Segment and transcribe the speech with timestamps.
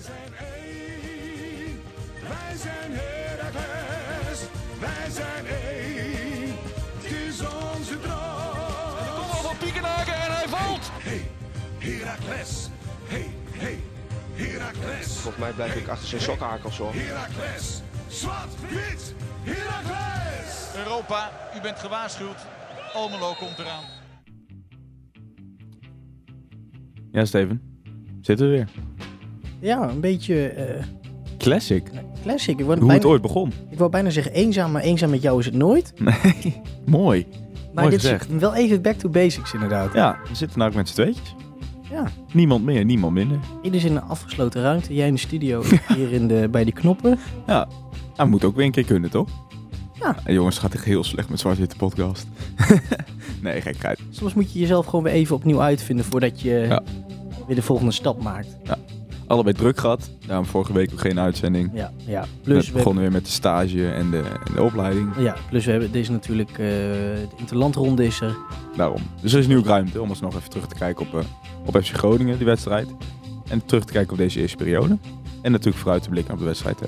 [0.00, 1.80] Wij zijn één,
[2.28, 4.40] wij zijn Heracles,
[4.80, 6.54] wij zijn één,
[6.96, 9.14] het is onze droom.
[9.14, 10.90] Kom al van Piekenhaken en hij valt.
[10.92, 11.30] Hey,
[11.78, 12.68] Heracles,
[13.04, 13.80] hey, hey,
[14.32, 16.94] Heracles, Volgens mij blijf ik achter zijn sokkenhakels hoor.
[16.94, 20.76] Heracles, zwart, wit, Heracles.
[20.76, 22.46] Europa, u bent gewaarschuwd.
[22.94, 23.84] Almelo komt eraan.
[27.12, 27.82] Ja, Steven.
[28.20, 28.89] Zitten we weer.
[29.60, 30.84] Ja, een beetje eh,
[31.38, 31.90] Classic.
[32.22, 32.58] classic.
[32.58, 33.52] Ik wou, Hoe bijna, het ooit begon.
[33.70, 35.92] ik wou bijna zeggen eenzaam, maar eenzaam met jou is het nooit.
[36.42, 37.26] Nee, mooi.
[37.74, 38.30] Maar Mooi dit gezegd.
[38.30, 39.92] is wel even back to basics inderdaad.
[39.94, 41.34] Ja, we zitten nou ook met z'n tweetjes.
[41.90, 42.04] Ja.
[42.32, 43.38] Niemand meer, niemand minder.
[43.62, 44.94] Ieder in een afgesloten ruimte.
[44.94, 47.18] Jij in de studio, ik hier in de, bij die knoppen.
[47.46, 47.68] Ja,
[48.16, 49.28] nou, moet ook weer een keer kunnen, toch?
[50.00, 50.16] Ja.
[50.24, 52.26] En jongens, het gaat echt heel slecht met Zwart-Witte podcast.
[53.42, 53.98] nee, gekheid.
[54.10, 56.82] Soms moet je jezelf gewoon weer even opnieuw uitvinden voordat je Ja.
[57.46, 58.56] weer de volgende stap maakt.
[59.30, 60.10] Allebei druk gehad.
[60.26, 61.70] Daarom vorige week ook geen uitzending.
[61.74, 62.22] Ja, ja.
[62.22, 65.08] We Plus, we begonnen weer met de stage en de, en de opleiding.
[65.18, 68.36] ja, plus we hebben, deze natuurlijk, eh, de interlandronde is er.
[68.76, 69.02] Daarom.
[69.22, 71.24] Dus er is nu ook ruimte om ons nog even terug te kijken op, eh
[71.66, 72.88] op FC Groningen, die wedstrijd.
[73.48, 74.98] En terug te kijken op deze eerste periode.
[75.42, 76.78] En natuurlijk vooruit te blikken op de wedstrijd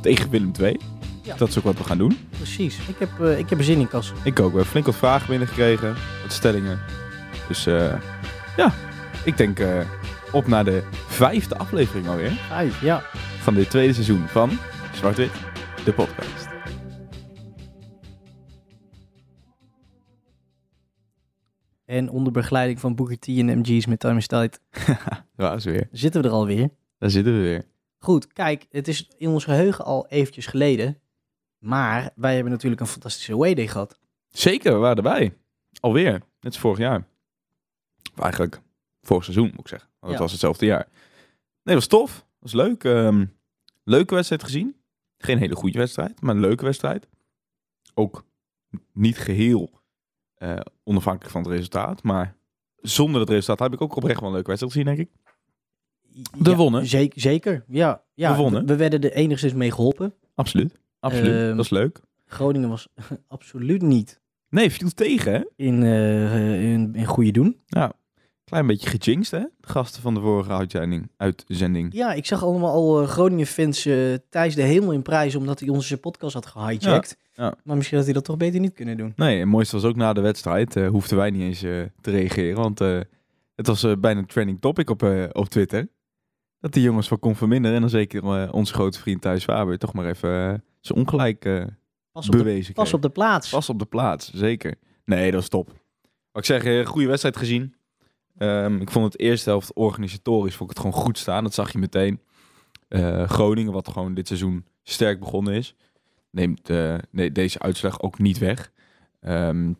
[0.00, 0.80] tegen Willem II.
[1.22, 1.36] Ja.
[1.36, 2.18] Dat is ook wat we gaan doen.
[2.36, 2.78] Precies.
[2.88, 4.12] Ik heb, eh, ik heb er zin in, Kas.
[4.24, 4.50] Ik ook.
[4.50, 5.94] We hebben flink wat vragen binnengekregen.
[6.22, 6.78] Wat stellingen.
[7.48, 7.64] Dus
[8.56, 8.72] ja,
[9.24, 9.58] ik denk
[10.32, 12.30] op naar de vijfde aflevering alweer.
[12.30, 13.00] Vijf, ja.
[13.40, 14.50] Van dit tweede seizoen van
[14.94, 15.32] Zwart-Wit,
[15.84, 16.50] de podcast.
[21.84, 24.60] En onder begeleiding van Booker T en MG's met Time is Tijd
[25.36, 25.88] Waar is weer?
[25.92, 26.70] zitten we er alweer.
[26.98, 27.64] Daar zitten we weer.
[27.98, 31.00] Goed, kijk, het is in ons geheugen al eventjes geleden.
[31.58, 33.98] Maar wij hebben natuurlijk een fantastische away day gehad.
[34.28, 35.36] Zeker, we waren erbij.
[35.80, 36.12] Alweer.
[36.12, 37.06] Net als vorig jaar.
[38.14, 38.60] Of eigenlijk
[39.02, 39.88] vorig seizoen, moet ik zeggen.
[40.02, 40.18] Want het Ja.
[40.18, 40.88] was hetzelfde jaar.
[41.62, 42.26] Nee, dat was tof.
[42.38, 42.84] was leuk.
[42.84, 43.24] Ehm,
[43.84, 44.76] leuke wedstrijd gezien.
[45.18, 47.08] Geen hele goede wedstrijd, maar een leuke wedstrijd.
[47.94, 48.24] Ook
[48.92, 49.70] niet geheel
[50.34, 52.02] eh, onafhankelijk van het resultaat.
[52.02, 52.36] Maar
[52.76, 55.10] zonder het resultaat heb ik ook oprecht wel een leuke wedstrijd gezien, denk ik.
[56.38, 56.86] We Ja, wonnen.
[56.86, 57.64] Zeker, zeker.
[57.68, 58.66] Ja, ja We wonnen.
[58.66, 60.14] We, werden er enigszins mee geholpen.
[60.34, 60.78] Absoluut.
[61.00, 61.34] Absoluut.
[61.34, 62.00] Ehm, dat was leuk.
[62.26, 62.88] Groningen was
[63.28, 65.42] absoluut niet Nee, viel tegen, hè?
[65.56, 67.60] in, eh, in, in goede doen.
[67.66, 67.92] Ja.
[68.52, 69.46] Klein beetje gejinxed, hè?
[69.60, 71.10] De gasten van de vorige uitzending.
[71.16, 71.92] uitzending.
[71.94, 75.68] Ja, ik zag allemaal al eh, Groningen-fans eh Thijs de hemel in prijs omdat hij
[75.68, 77.16] onze podcast had gehijacked.
[77.32, 77.54] Ja, ja.
[77.64, 79.12] Maar misschien had hij dat toch beter niet kunnen doen.
[79.16, 81.58] Nee, het mooiste was ook na de wedstrijd, eh, hoefden wij niet eens
[82.00, 82.56] te reageren.
[82.56, 82.78] Want
[83.54, 85.02] het was bijna een trending topic op,
[85.32, 85.88] op Twitter.
[86.60, 89.92] Dat die jongens van Kon Verminderen en dan zeker onze grote vriend Thijs Faber toch
[89.92, 91.40] maar even zijn ongelijk
[92.12, 92.94] Pas op, de, bewezen pas kreeg.
[92.96, 93.50] op de plaats.
[93.50, 94.74] Pas op de plaats, zeker.
[95.04, 95.66] Nee, dat is top.
[96.32, 97.74] Wat ik zeg, goede wedstrijd gezien.
[98.38, 101.44] Ehm, ik vond het eerste helft organisatorisch vond ik het gewoon goed staan.
[101.44, 102.20] Dat zag je meteen.
[102.88, 105.74] Eh, Groningen, wat gewoon dit seizoen sterk begonnen is,
[106.30, 106.98] neemt eh,
[107.32, 108.72] deze uitslag ook niet weg.
[109.20, 109.72] Ehm,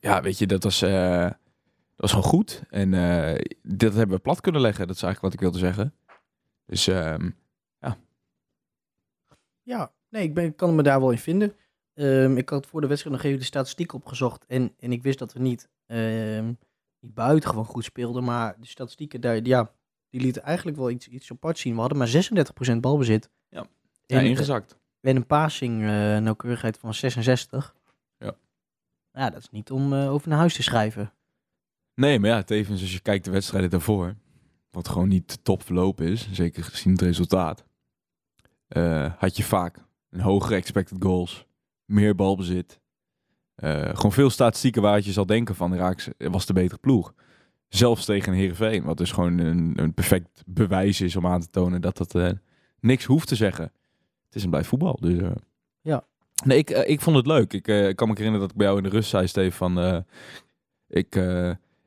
[0.00, 1.36] ja, weet je, dat was, eh, dat
[1.96, 2.62] was gewoon goed.
[2.70, 2.90] En
[3.62, 4.86] dat hebben we plat kunnen leggen.
[4.86, 5.94] Dat is eigenlijk wat ik wilde zeggen.
[6.66, 7.30] Dus ehm,
[9.62, 11.54] Ja, nee, ik, ben, kan me daar wel in vinden.
[12.36, 14.44] Ik had voor de wedstrijd nog even de statistiek opgezocht.
[14.46, 15.68] En, en ik wist dat we niet,
[17.04, 18.24] niet buitengewoon goed speelden.
[18.24, 19.72] Maar de statistieken daar, ja,
[20.10, 21.74] die lieten eigenlijk wel iets, iets apart zien.
[21.74, 22.30] We hadden maar
[22.74, 23.30] 36% balbezit.
[23.48, 23.60] Ja.
[23.60, 23.68] En,
[24.06, 24.78] ja, ingezakt.
[25.00, 25.88] en een passing eh,
[26.18, 27.74] nauwkeurigheid van 66.
[28.18, 28.34] Ja.
[29.12, 31.12] Ja, dat is niet om eh, over naar huis te schrijven.
[31.94, 34.14] Nee, maar ja, tevens als je kijkt de wedstrijden daarvoor,
[34.70, 37.64] wat gewoon niet top verlopen is, zeker gezien het resultaat,
[38.68, 41.46] eh, had je vaak een hogere expected goals,
[41.84, 42.80] meer balbezit.
[43.54, 47.14] Eh, gewoon veel statistieken waar je zal denken van Raaks was de betere ploeg.
[47.68, 51.50] Zelfs tegen een Heerenveen, wat dus gewoon een, een perfect bewijs is om aan te
[51.50, 52.30] tonen dat dat eh,
[52.80, 53.64] niks hoeft te zeggen.
[54.26, 54.98] Het is een blijf voetbal.
[55.00, 55.30] Dus, eh.
[55.80, 56.04] Ja.
[56.44, 57.52] Nee, ik, ik vond het leuk.
[57.52, 57.62] Ik
[57.96, 60.04] kan me herinneren dat ik bij jou in de rust zei, Steve, van...
[60.88, 61.14] ik,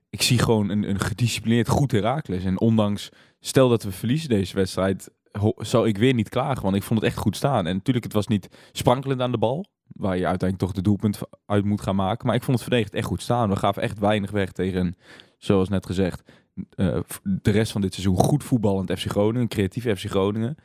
[0.10, 2.44] ik zie gewoon een, een gedisciplineerd goed Herakles.
[2.44, 5.10] En ondanks, stel dat we verliezen deze wedstrijd,
[5.58, 6.64] zou ik weer niet klagen.
[6.64, 7.68] Want ik vond het echt goed staan.
[7.68, 9.66] En natuurlijk, het was niet sprankelend aan de bal.
[9.88, 12.28] Waar je uiteindelijk toch de doelpunt uit moet gaan maken.
[12.28, 13.50] Maar ik vond het verdedigd echt goed staan.
[13.50, 14.96] We gaven echt weinig weg tegen,
[15.38, 16.32] zoals net gezegd,
[16.70, 19.48] eh, de rest van dit seizoen goed voetballend FC Groningen.
[19.48, 20.56] Creatief FC Groningen.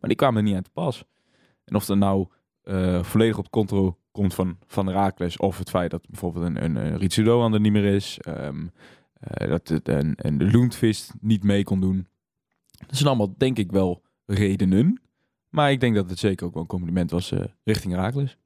[0.00, 1.04] Maar die kwamen er niet aan te pas.
[1.64, 2.26] En of dat nou
[2.62, 5.36] eh, volledig op controle komt van, van Herakles.
[5.36, 8.18] Of het feit dat bijvoorbeeld een, een, een Ritsudo er niet meer is.
[8.18, 8.66] ehm,
[9.20, 10.70] eh, dat het een, een
[11.20, 12.06] niet mee kon doen.
[12.86, 15.00] Dat zijn allemaal denk ik wel redenen.
[15.48, 18.36] Maar ik denk dat het zeker ook wel een compliment was eh, richting Herakles.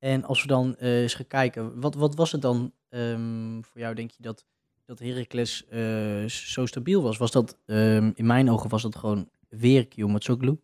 [0.00, 3.80] En als we dan eh, eens gaan kijken, wat, wat was het dan ehm, voor
[3.80, 4.44] jou, denk je, dat,
[4.84, 7.16] dat Heracles eh, zo stabiel was?
[7.16, 10.58] Was dat, ehm, in mijn ogen was dat gewoon weer Kiyomotsoglou.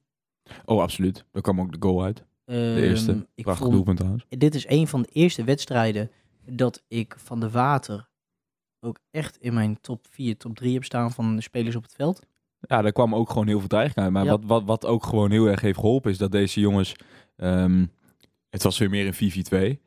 [0.64, 1.24] Oh, absoluut.
[1.32, 2.16] Daar kwam ook de goal uit.
[2.44, 3.26] De Ehm, eerste.
[3.34, 4.24] ik Prachtig vond, doelpunt trouwens.
[4.28, 6.10] dit is een van de eerste wedstrijden
[6.50, 8.08] dat ik van de Water
[8.80, 11.94] ook echt in mijn top 4, top 3 heb staan van de spelers op het
[11.94, 12.26] veld.
[12.60, 14.12] Ja, daar kwam ook gewoon heel veel dreiging uit.
[14.12, 14.30] Maar Ja.
[14.30, 16.94] wat, wat, wat ook gewoon heel erg heeft geholpen is dat deze jongens...
[18.56, 19.84] het was weer meer een 4-4-2.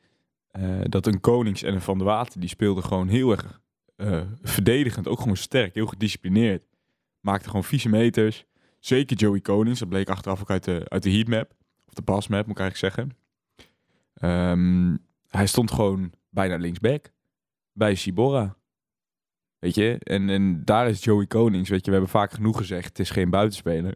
[0.52, 3.62] eh, dat een Konings en een Van der Water, die speelden gewoon heel erg
[3.96, 5.08] eh, verdedigend.
[5.08, 6.64] Ook gewoon sterk, heel gedisciplineerd.
[7.20, 8.46] Maakte gewoon vieze meters.
[8.80, 11.54] Zeker Joey Konings, dat bleek achteraf ook uit de, uit de heatmap.
[11.88, 13.18] Of de pasmap, moet ik eigenlijk zeggen.
[14.14, 14.96] Ehm,
[15.28, 17.12] hij stond gewoon bijna linksback.
[17.74, 18.58] Bij Sibora.
[19.60, 22.88] Weet je, en, en daar is Joey Konings, weet je, we hebben vaak genoeg gezegd,
[22.88, 23.96] het is geen buitenspeler.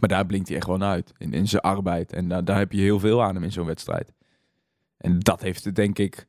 [0.00, 2.12] Maar daar blinkt hij echt gewoon uit, in, in zijn arbeid.
[2.12, 4.12] En daar, daar heb je heel veel aan hem in zo'n wedstrijd.
[4.96, 6.26] En dat heeft er denk ik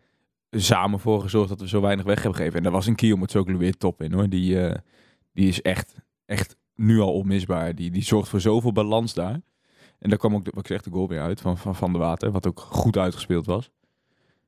[0.51, 2.57] samen voor gezorgd dat we zo weinig weg hebben gegeven.
[2.57, 4.29] En daar was een Kiel met ook weer top in hoor.
[4.29, 4.79] Die, eh,
[5.33, 5.95] die is echt,
[6.25, 7.75] echt nu al onmisbaar.
[7.75, 9.41] Die, die zorgt voor zoveel balans daar.
[9.99, 11.91] En daar kwam ook, de, wat ik zeg, de goal weer uit van Van, van
[11.91, 13.71] de Water, wat ook goed uitgespeeld was.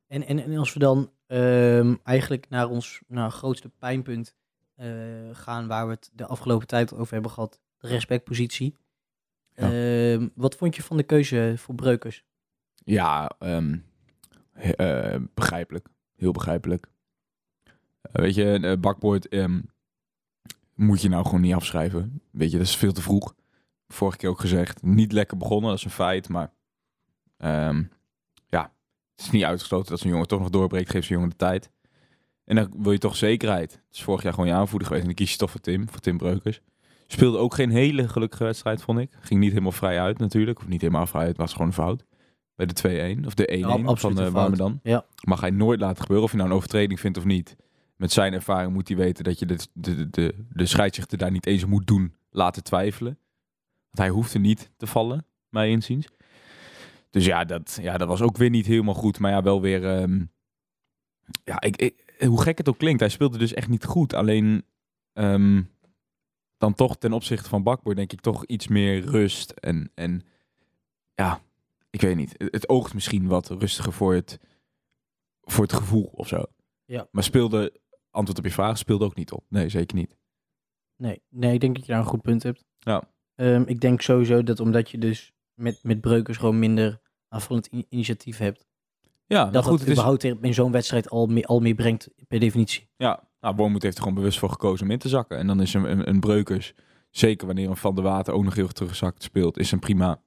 [0.06, 4.34] En, en, en als we dan ehm, eigenlijk naar ons naar grootste pijnpunt
[4.74, 4.88] eh,
[5.32, 8.74] gaan, waar we het de afgelopen tijd over hebben gehad, de respectpositie.
[9.58, 9.70] Ja.
[9.72, 12.24] Ehm, wat vond je van de keuze voor Breukers?
[12.84, 13.78] Ja, ehm,
[14.52, 15.88] he- eh, begrijpelijk.
[16.16, 16.86] Heel begrijpelijk.
[18.00, 19.60] Eh, weet je, uh, Bakboord ehm,
[20.74, 22.22] moet je nou gewoon niet afschrijven.
[22.30, 23.34] Weet je, dat is veel te vroeg.
[23.88, 26.28] Vorige keer ook gezegd, niet lekker begonnen, dat is een feit.
[26.28, 26.52] Maar
[28.48, 28.72] ja,
[29.16, 30.90] het is niet uitgesloten dat zo'n jongen toch nog doorbreekt.
[30.90, 31.70] Geef zo'n jongen de tijd.
[32.44, 33.72] En dan wil je toch zekerheid.
[33.72, 35.06] Het is vorig jaar gewoon je aanvoerder geweest.
[35.06, 36.60] En dan kies je toch voor Tim, voor Tim Breukers.
[37.10, 39.10] Speelde ook geen hele gelukkige wedstrijd, vond ik.
[39.20, 40.58] Ging niet helemaal vrij uit natuurlijk.
[40.58, 42.04] Of niet helemaal vrij uit, was gewoon een fout.
[42.54, 44.30] Bij de 2-1 of de 1-1 Ja, absoluut van een de.
[44.30, 44.80] Warmerdam.
[44.82, 45.04] Ja.
[45.24, 46.24] Mag hij nooit laten gebeuren.
[46.24, 47.56] Of je nou een overtreding vindt of niet.
[47.96, 51.46] Met zijn ervaring moet hij weten dat je de, de, de, de, scheidsrechter daar niet
[51.46, 53.18] eens moet doen laten twijfelen.
[53.84, 56.08] Want hij hoeft er niet te vallen, mij inziens.
[57.10, 59.18] Dus ja dat, ja, dat was ook weer niet helemaal goed.
[59.18, 59.96] Maar ja, wel weer...
[59.96, 60.24] ehm,
[61.44, 63.00] ja, ik, ik, hoe gek het ook klinkt.
[63.00, 64.14] Hij speelde dus echt niet goed.
[64.14, 64.64] Alleen...
[65.12, 65.62] ehm,
[66.58, 69.50] dan toch ten opzichte van Bakboord denk ik toch iets meer rust.
[69.50, 70.22] En, en
[71.14, 71.40] ja,
[71.90, 72.34] ik weet niet.
[72.36, 74.38] Het, het oogt misschien wat rustiger voor het,
[75.42, 76.44] voor het gevoel of zo.
[76.84, 77.08] Ja.
[77.10, 79.44] Maar speelde, antwoord op je vraag, speelde ook niet op.
[79.48, 80.16] Nee, zeker niet.
[80.96, 82.64] Nee, nee, ik denk dat je daar een goed punt hebt.
[82.78, 83.02] Ja.
[83.34, 87.86] Ehm, ik denk sowieso dat omdat je dus met, met Breukers gewoon minder aanvallend i-
[87.88, 88.66] initiatief hebt,
[89.26, 91.74] Ja, dat nou goed, dat het überhaupt in in zo'n wedstrijd al meer, al meer
[91.74, 92.88] brengt per definitie.
[92.96, 95.38] ja, nou, Wormoed heeft er gewoon bewust voor gekozen om in te zakken.
[95.38, 96.74] En dan is een, een, een Breukers,
[97.10, 100.20] zeker wanneer een Van der Water ook nog heel teruggezakt speelt, is een prima,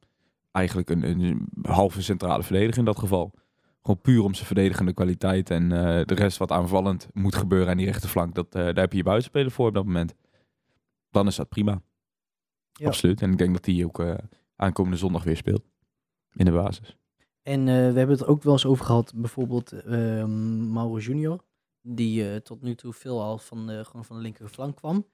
[0.51, 3.33] eigenlijk een, een halve centrale verdediger in dat geval.
[3.81, 7.77] Gewoon puur om zijn verdedigende kwaliteit en eh, de rest wat aanvallend moet gebeuren aan
[7.77, 10.15] die rechterflank, dat, eh, daar heb je je buitenspeler voor op dat moment.
[11.09, 11.81] Dan is dat prima.
[12.71, 12.87] Ja.
[12.87, 13.21] Absoluut.
[13.21, 14.13] En ik denk dat hij ook eh,
[14.55, 15.63] aankomende zondag weer speelt.
[16.33, 16.97] In de basis.
[17.43, 21.43] En we hebben het ook wel eens over gehad, bijvoorbeeld ehm, Mauro Junior,
[21.81, 25.07] die eh, tot nu toe veel al van de, gewoon van de linkerflank kwam.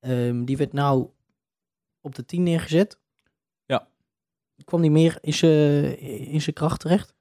[0.00, 1.08] Ehm, die werd nou
[2.00, 2.98] op de 10 neergezet.
[3.66, 3.88] Ja.
[4.64, 5.98] Kwam die meer in zijn
[6.28, 7.14] in zijn kracht terecht?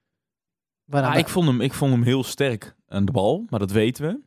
[0.83, 3.71] Waar Ah, ik, vond hem, ik vond hem heel sterk aan de bal, maar dat
[3.71, 4.21] weten we.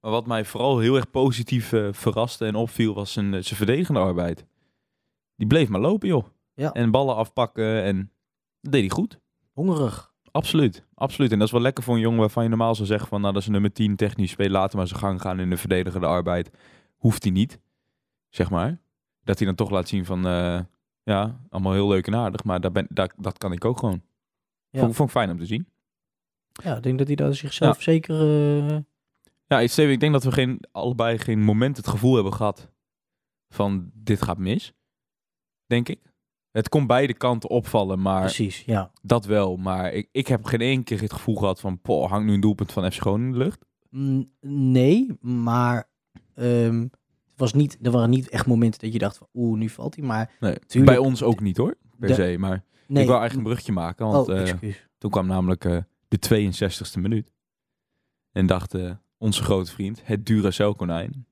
[0.00, 3.56] Maar wat mij vooral heel erg positief eh, verraste en opviel, was zijn, eh, zijn
[3.56, 4.44] verdedigende arbeid.
[5.36, 6.26] Die bleef maar lopen, joh.
[6.54, 6.72] Ja.
[6.72, 8.12] En ballen afpakken en
[8.60, 9.20] dat deed hij goed.
[9.52, 10.14] hongerig.
[10.36, 11.32] Absoluut, absoluut.
[11.32, 13.32] En dat is wel lekker voor een jongen waarvan je normaal zou zeggen van, nou
[13.32, 16.06] dat is een nummer 10 technisch spelen, laten maar zijn gang gaan in de verdedigende
[16.06, 16.50] arbeid.
[16.96, 17.60] Hoeft hij niet,
[18.28, 18.80] zeg maar.
[19.24, 20.60] Dat hij dan toch laat zien van, eh,
[21.02, 24.02] ja, allemaal heel leuk en aardig, maar daar ben, daar, dat kan ik ook gewoon.
[24.70, 24.80] Ja.
[24.80, 25.68] Vond, vond ik fijn om te zien.
[26.52, 28.20] Ja, ik denk dat hij daar zichzelf zeker...
[28.68, 28.78] eh,
[29.46, 32.70] Ja, Steven, ik denk dat we geen, allebei geen moment het gevoel hebben gehad
[33.48, 34.72] van dit gaat mis.
[35.66, 36.00] Denk ik.
[36.56, 38.90] Het kon beide kanten opvallen, maar precies, ja.
[39.02, 39.56] dat wel.
[39.56, 42.40] Maar ik, ik heb geen één keer het gevoel gehad van, poh, hangt nu een
[42.40, 43.64] doelpunt van FC Groningen in de lucht?
[43.90, 44.30] Mm,
[44.72, 45.88] nee, maar
[46.34, 49.68] ehm, het was niet, er waren niet echt momenten dat je dacht van oeh, nu
[49.68, 50.04] valt hij.
[50.04, 50.96] Maar Nee, Tuurlijk.
[50.96, 52.36] bij ons ook niet hoor, per De- se.
[52.38, 53.02] Maar nee.
[53.02, 57.00] ik wou eigenlijk een brugje maken, want oh, eh, toen kwam namelijk eh, de 62e
[57.00, 57.32] minuut.
[58.32, 61.26] En dacht eh, onze grote vriend, het Duracell-konijn,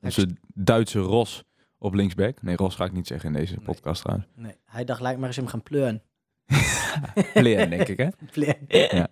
[0.00, 1.44] onze Duitse Ros
[1.82, 2.42] op linksback.
[2.42, 3.64] Nee, Ros ga ik niet zeggen in deze Nee.
[3.64, 4.28] podcast trouwens.
[4.34, 6.02] Nee, hij dacht, lijkt maar eens hem gaan pleuren.
[7.34, 8.08] Pleren, denk ik hè.
[8.32, 8.64] Pleuren.
[8.68, 9.08] Ja.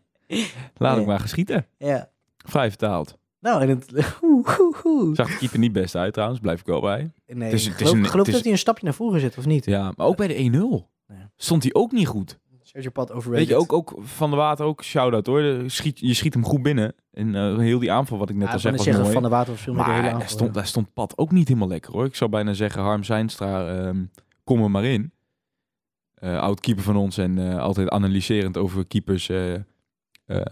[0.76, 1.00] Laat Nee.
[1.00, 1.66] ik maar geschieten.
[1.78, 2.10] Ja.
[2.36, 3.18] Vrij vertaald.
[3.40, 3.92] Nou, en het...
[4.22, 5.14] Oeh, oeh, oeh.
[5.16, 7.10] Zag de keeper niet best uit trouwens, blijf ik wel bij.
[7.26, 8.94] Nee, Het is- het is geloof, een- geloof het is- dat hij een stapje naar
[8.94, 9.64] voren zit, of niet?
[9.64, 11.30] Ja, maar ook bij de 1-0 Ja.
[11.36, 12.38] stond hij ook niet goed.
[12.72, 13.38] Sergio Pat overrated.
[13.48, 15.70] Weet je, ook, ook Van de Water, ook shout-out hoor.
[15.70, 16.94] Schiet, je schiet hem goed binnen.
[17.12, 19.14] En eh, heel die aanval wat ik net ja, al was net zeggen, mooi.
[19.14, 20.18] Van de Water was veel meer de hele aanval.
[20.20, 22.04] hij stond, hij stond pad ook niet helemaal lekker hoor.
[22.04, 24.04] Ik zou bijna zeggen, Harm Zijnstra, ehm,
[24.44, 25.12] kom er maar in.
[26.14, 29.30] Eh oud keeper van ons en eh, altijd analyserend over keepers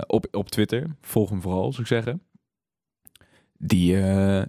[0.06, 0.96] op, op Twitter.
[1.00, 2.22] Volg hem vooral, zou ik zeggen.
[3.58, 3.96] Die,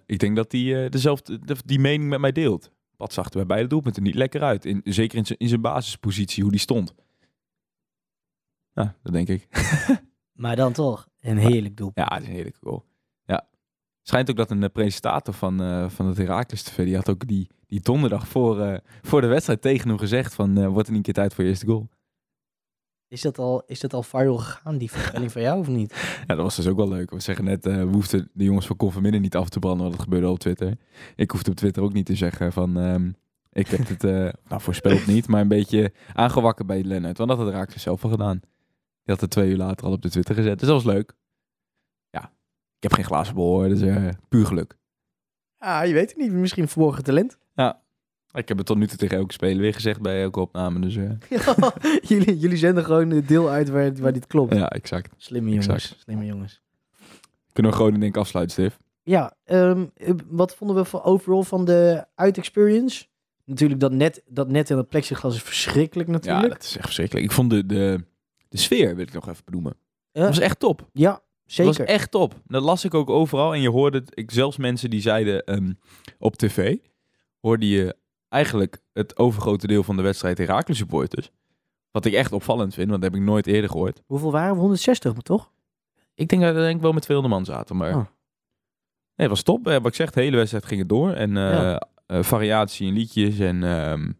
[0.05, 2.71] ik denk dat die dezelfde de- die mening met mij deelt.
[2.97, 4.65] Pad zag er bij beide doelpunten niet lekker uit.
[4.65, 6.93] In, zeker in zijn basispositie, hoe die stond.
[8.83, 9.48] Ja, dat denk ik.
[10.33, 11.91] Maar dan toch, een heerlijk doel.
[11.93, 12.86] Ja, het is een heerlijke goal.
[13.25, 13.48] Ja.
[14.01, 17.27] Schijnt ook dat een eh, presentator van, eh, van het Heracles TV, die had ook
[17.27, 21.07] die, die donderdag voor, eh, voor de wedstrijd tegen hem gezegd van, wordt er niet
[21.07, 21.89] een keer tijd voor je eerste goal?
[23.09, 25.93] Is dat al, is dat al viral gegaan, die voorspelling van jou of niet?
[26.27, 27.12] Ja, dat was dus ook wel leuk.
[27.12, 29.93] We zeggen net, eh, we hoefden de jongens van Converminnen niet af te branden, want
[29.93, 30.77] dat gebeurde op Twitter.
[31.15, 33.12] Ik hoefde op Twitter ook niet te zeggen van, ehm,
[33.51, 34.12] ik heb het, eh,
[34.50, 37.17] nou voorspeld niet, maar een beetje aangewakken bij Lennart.
[37.17, 38.39] Want dat had Heracles zelf al gedaan.
[39.09, 41.13] Had het twee uur later al op de Twitter gezet, dus dat was leuk.
[42.09, 42.23] Ja,
[42.77, 44.77] ik heb geen glazen bol dus eh, puur geluk.
[45.57, 46.31] Ah, je weet het niet.
[46.31, 47.37] Misschien verborgen talent.
[48.31, 50.79] Ik heb het tot nu toe tegen elke speler weer gezegd bij elke opname.
[50.79, 51.11] Dus eh,
[52.09, 54.53] jullie, jullie zenden gewoon het deel uit waar, waar dit klopt.
[54.53, 55.13] ja, exact.
[55.17, 55.67] Slimme jongens.
[55.67, 56.01] Exact.
[56.01, 56.61] Slimme jongens.
[57.53, 58.83] Kunnen we Groningen denk ik afsluiten, Steve?
[59.03, 63.05] Ja, ehm, eh, wat vonden we van overal van de uit-experience?
[63.45, 66.53] Natuurlijk, dat net, dat net en dat plexiglas is verschrikkelijk Ja, natuurlijk.
[66.53, 67.25] dat is echt verschrikkelijk.
[67.25, 68.03] Ik vond de, de,
[68.49, 69.73] de sfeer, wil ik nog even benoemen.
[70.11, 70.89] Ja, Dat was echt top.
[70.93, 71.65] ja, Dat zeker.
[71.77, 72.41] was echt top.
[72.45, 73.53] Dat las ik ook overal.
[73.53, 75.73] En je hoorde het, ik, zelfs mensen die zeiden ehm,
[76.19, 76.77] op tv,
[77.39, 77.95] hoorde je
[78.29, 81.31] eigenlijk het overgrote deel van de wedstrijd Heracles supporters.
[81.91, 84.01] Wat ik echt opvallend vind, want dat heb ik nooit eerder gehoord.
[84.05, 84.59] Hoeveel waren we?
[84.59, 85.51] 160, maar toch?
[86.13, 87.89] Ik denk dat we denk ik wel met 200 man zaten, maar...
[87.89, 87.95] Oh.
[89.15, 89.67] Nee, het was top.
[89.67, 91.11] Eh, wat ik zeg, de hele wedstrijd ging het door.
[91.11, 91.87] En eh, Ja.
[92.05, 93.39] eh, variatie in liedjes.
[93.39, 94.11] En ehm,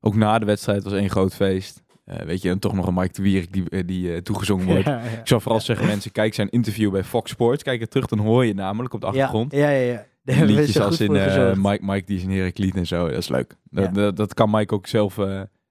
[0.00, 1.82] ook na de wedstrijd was één groot feest.
[2.08, 4.66] Eh, weet je, en toch nog een Mike de Wierik die, eh, die eh, toegezongen
[4.72, 4.84] wordt.
[4.84, 5.18] Ja, ja.
[5.18, 7.62] Ik zou vooral zeggen, mensen, kijk zijn interview bij Fox Sports.
[7.62, 9.52] Kijk er terug, dan hoor je namelijk op de achtergrond.
[9.52, 10.06] Ja, ja, ja.
[10.22, 11.12] We liedjes als in.
[11.60, 13.08] Mike, Mike die is in Heracliet en zo.
[13.08, 13.56] Dat is leuk.
[13.70, 13.90] Dat, Ja.
[13.90, 15.18] dat, dat kan Mike ook zelf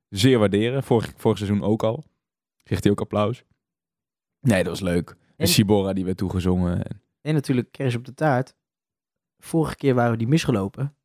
[0.10, 0.84] zeer waarderen.
[0.84, 2.04] Vorig, vorig seizoen ook al.
[2.64, 3.44] Kreeg hij ook applaus.
[4.42, 5.16] Nee, dat was leuk.
[5.38, 6.84] En Sibora die werd toegezongen.
[7.22, 8.56] En natuurlijk kers op de taart.
[9.40, 10.96] Vorige keer waren we die misgelopen.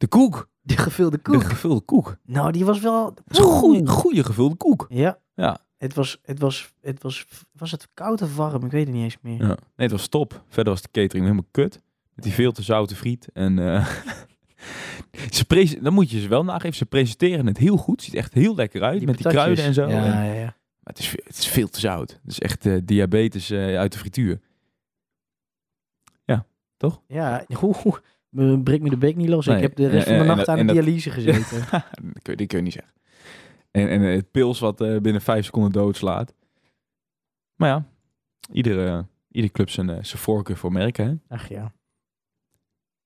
[0.00, 0.48] De koek.
[0.62, 1.44] Die gevulde De koek.
[1.44, 2.16] gevulde koek.
[2.24, 3.14] Nou, die was wel...
[3.14, 4.86] Dat is een goeie, goeie gevulde koek.
[4.88, 5.18] Ja.
[5.34, 5.58] Ja.
[5.78, 8.64] Het was, het was, het was, was het koud of warm?
[8.64, 9.38] Ik weet het niet eens meer.
[9.40, 9.46] ja.
[9.46, 10.42] Nee, het was top.
[10.48, 11.80] Verder was de catering helemaal kut.
[12.14, 13.28] Met die veel te zoute friet.
[13.32, 13.86] En eh,
[15.36, 16.76] ze prese- dan moet je ze wel nageven.
[16.76, 18.02] Ze presenteren het heel goed.
[18.02, 19.04] Ziet echt heel lekker uit.
[19.04, 19.88] met die kruiden en zo.
[19.88, 20.44] Ja, En- ja, ja.
[20.44, 22.10] Maar het is, het is veel te zout.
[22.10, 24.40] Het is echt eh, diabetes eh, uit de frituur.
[26.24, 28.00] Ja, oeh, me-
[28.64, 29.46] breek me de beek niet los.
[29.46, 31.58] Nee, Ik heb de rest en- van de nacht aan de dat- dialyse gezeten.
[31.70, 32.92] dat, kun je, dat kun je niet zeggen.
[33.70, 36.34] En, en eh, het pils wat eh, binnen vijf seconden doodslaat.
[37.54, 37.84] Maar ja,
[38.52, 41.06] iedere, iedere club zijn, eh, zijn voorkeur voor merken.
[41.06, 41.34] Hè?
[41.34, 41.72] Ach ja.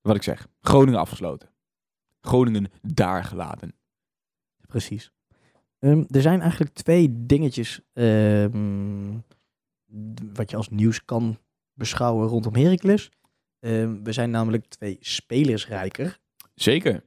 [0.00, 0.48] Wat ik zeg.
[0.60, 1.48] Groningen afgesloten.
[2.20, 3.74] Groningen daar gelaten.
[4.66, 5.12] Precies.
[5.78, 9.12] Ehm, er zijn eigenlijk twee dingetjes ehm,
[10.34, 11.38] wat je als nieuws kan
[11.72, 13.10] beschouwen rondom Heracles.
[13.64, 16.18] Ehm, we zijn namelijk twee spelers rijker.
[16.54, 17.04] Zeker.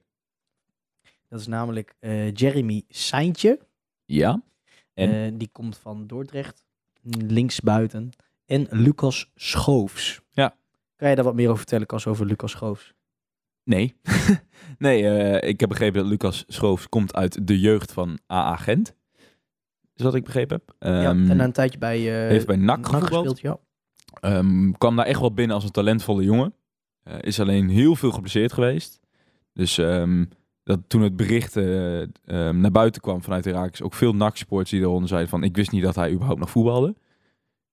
[1.30, 3.60] Dat is namelijk eh, Jeremy Seintje.
[4.06, 4.42] Ja.
[4.94, 5.14] En?
[5.14, 6.66] Eh, die komt van Dordrecht,
[7.28, 8.10] linksbuiten.
[8.46, 10.22] En Lucas Schoofs.
[10.32, 10.56] Ja.
[10.96, 12.94] Kan je daar wat meer over vertellen, Cas, over Lucas Schoofs?
[13.64, 13.96] Nee.
[14.78, 18.96] nee, eh, ik heb begrepen dat Lucas Schoofs komt uit de jeugd van AA Gent.
[19.96, 20.76] Is wat ik begrepen heb.
[20.80, 23.60] ja, Ehm, en een tijdje bij, eh heeft bij NAC gespeeld, ja.
[24.14, 26.54] Ehm, kwam daar echt wel binnen als een talentvolle jongen.
[27.04, 29.00] Eh, is alleen heel veel geblesseerd geweest.
[29.54, 30.26] Dus ehm,
[30.64, 34.82] dat toen het bericht eh, ehm, naar buiten kwam vanuit Herakles, ook veel NAC-sports die
[34.82, 36.96] eronder zeiden van ik wist niet dat hij überhaupt nog voetbalde.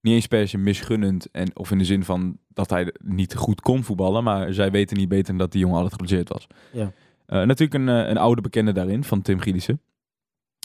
[0.01, 3.61] Niet eens per se misgunnend en, of in de zin van dat hij niet goed
[3.61, 6.47] kon voetballen, maar zij weten niet beter dan dat die jongen altijd geblesseerd was.
[6.71, 6.91] Ja.
[7.25, 9.81] Eh, natuurlijk een, een oude bekende daarin, van Tim Gielissen.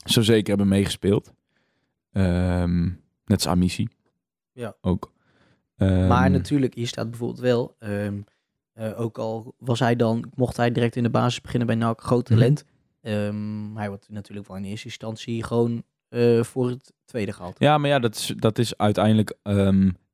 [0.04, 1.32] Zo zeker hebben meegespeeld.
[2.12, 3.88] Net als Amici.
[4.52, 4.74] Ja.
[4.80, 5.12] Ook.
[5.80, 8.20] Maar Ehm, natuurlijk, hier staat bijvoorbeeld wel, ehm,
[8.72, 12.00] eh, ook al was hij dan, mocht hij direct in de basis beginnen bij NAC,
[12.00, 12.38] groot Mhm.
[12.38, 12.64] talent.
[13.00, 17.58] Ehm, hij wordt natuurlijk wel in eerste instantie gewoon eh, voor het tweede gehaald.
[17.58, 19.34] Ja, maar ja, dat is, dat is uiteindelijk...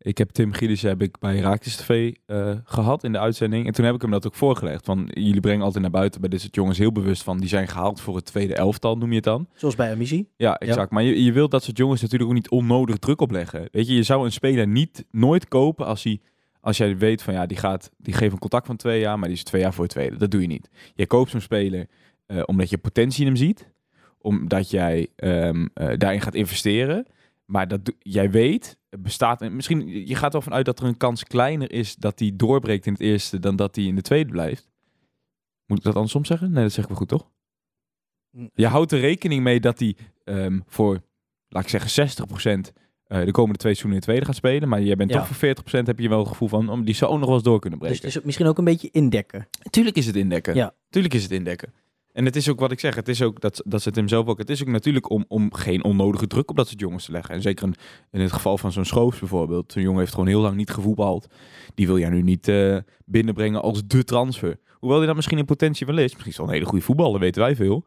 [0.07, 3.67] ik heb Tim Gielissen heb ik bij Raakjes TV eh, gehad in de uitzending.
[3.67, 4.85] En toen heb ik hem dat ook voorgelegd.
[4.85, 7.39] Van, jullie brengen altijd naar buiten bij dit soort jongens heel bewust van...
[7.39, 9.49] die zijn gehaald voor het tweede elftal, noem je het dan.
[9.55, 10.29] Zoals bij Amici.
[10.37, 10.91] Ja, exact.
[10.91, 13.69] Maar je, je wilt dat soort jongens natuurlijk ook niet onnodig druk opleggen.
[13.73, 16.21] Weet je, je zou een speler niet nooit kopen als hij...
[16.61, 19.29] Als jij weet van ja, die, gaat, die geeft een contact van twee jaar, maar
[19.29, 20.17] die is twee jaar voor het tweede.
[20.17, 20.71] Dat doe je niet.
[20.95, 21.87] Je koopt zo'n speler
[22.27, 23.71] eh, omdat je potentie in hem ziet.
[24.19, 27.07] omdat jij ehm, eh, daarin gaat investeren.
[27.45, 31.25] Maar dat, jij weet, bestaat, en misschien, je gaat ervan uit dat er een kans
[31.25, 34.69] kleiner is dat hij doorbreekt in het eerste dan dat hij in de tweede blijft.
[35.67, 36.53] Moet ik dat andersom zeggen?
[36.53, 37.31] Nee, dat zeggen we goed, toch?
[38.55, 41.03] Je houdt er rekening mee dat hij ehm, voor,
[41.49, 42.73] laat ik zeggen, 60%
[43.07, 44.69] eh, de komende twee seizoenen in de tweede gaat spelen.
[44.69, 45.17] Maar jij bent Ja.
[45.19, 47.43] toch voor 40% heb je wel het gevoel van, om die zou nog wel eens
[47.45, 48.07] door kunnen Dus breken.
[48.07, 49.49] het is misschien ook een beetje indekken.
[49.71, 50.55] Tuurlijk is het indekken.
[50.55, 50.75] Ja.
[50.91, 51.73] Tuurlijk is het indekken.
[52.17, 54.27] En het is ook wat ik zeg, het is ook, dat, dat zit hem zelf
[54.27, 57.13] ook, het is ook natuurlijk om, om geen onnodige druk op dat soort jongens te
[57.13, 57.35] leggen.
[57.35, 57.69] En zeker
[58.11, 59.73] in, het geval van zo'n Schoofs bijvoorbeeld.
[59.73, 61.27] Zo'n jongen heeft gewoon heel lang niet gevoetbald.
[61.75, 64.59] Die wil jij nu niet eh, binnenbrengen als de transfer.
[64.73, 66.13] Hoewel hij dat misschien in potentie wel is.
[66.13, 67.87] Misschien is wel een hele goede voetballer, weten wij veel.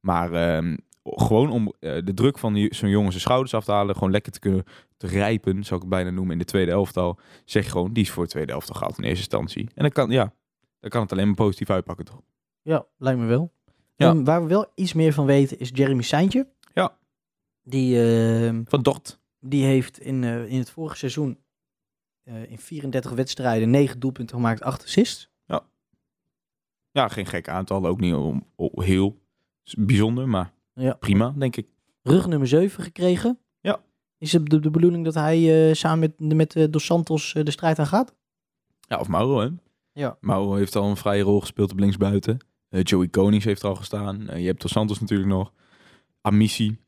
[0.00, 3.94] Maar ehm, gewoon om eh, de druk van zo'n jongen zijn schouders af te halen.
[3.94, 4.64] Gewoon lekker te kunnen
[4.96, 7.18] te rijpen, zou ik het bijna noemen, in de tweede elftal.
[7.44, 9.68] Zeg gewoon, die is voor het tweede elftal gehaald in eerste instantie.
[9.74, 10.34] En dan kan, ja,
[10.80, 12.20] dan kan het alleen maar positief uitpakken, toch?
[12.62, 13.53] Ja, lijkt me wel.
[13.96, 14.22] Ja.
[14.22, 16.48] Waar we wel iets meer van weten is Jeremy Seintje.
[16.74, 16.96] Ja.
[17.62, 19.18] Die, ehm, Van Dort.
[19.40, 21.38] die heeft in, eh, in het vorige seizoen
[22.22, 25.32] eh, in 34 wedstrijden 9 doelpunten gemaakt, 8 assists.
[26.90, 27.86] Ja, geen gek aantal.
[27.86, 29.18] Ook niet om, om- heel
[29.78, 30.92] bijzonder, maar Ja.
[30.94, 31.66] prima, denk ik.
[32.02, 33.38] Rug nummer 7 gekregen.
[33.60, 33.80] Ja.
[34.18, 37.78] Is het de, de bedoeling dat hij eh, samen met, met Dos Santos de strijd
[37.78, 38.14] aan gaat?
[38.80, 39.48] Ja, of Mauro, hè?
[39.92, 40.16] Ja.
[40.20, 42.38] Mauro heeft al een vrije rol gespeeld op linksbuiten.
[42.74, 44.28] Eh Joey Konings heeft er al gestaan.
[44.28, 45.52] Eh, je hebt Dos Santos natuurlijk nog.
[46.20, 46.78] Amici.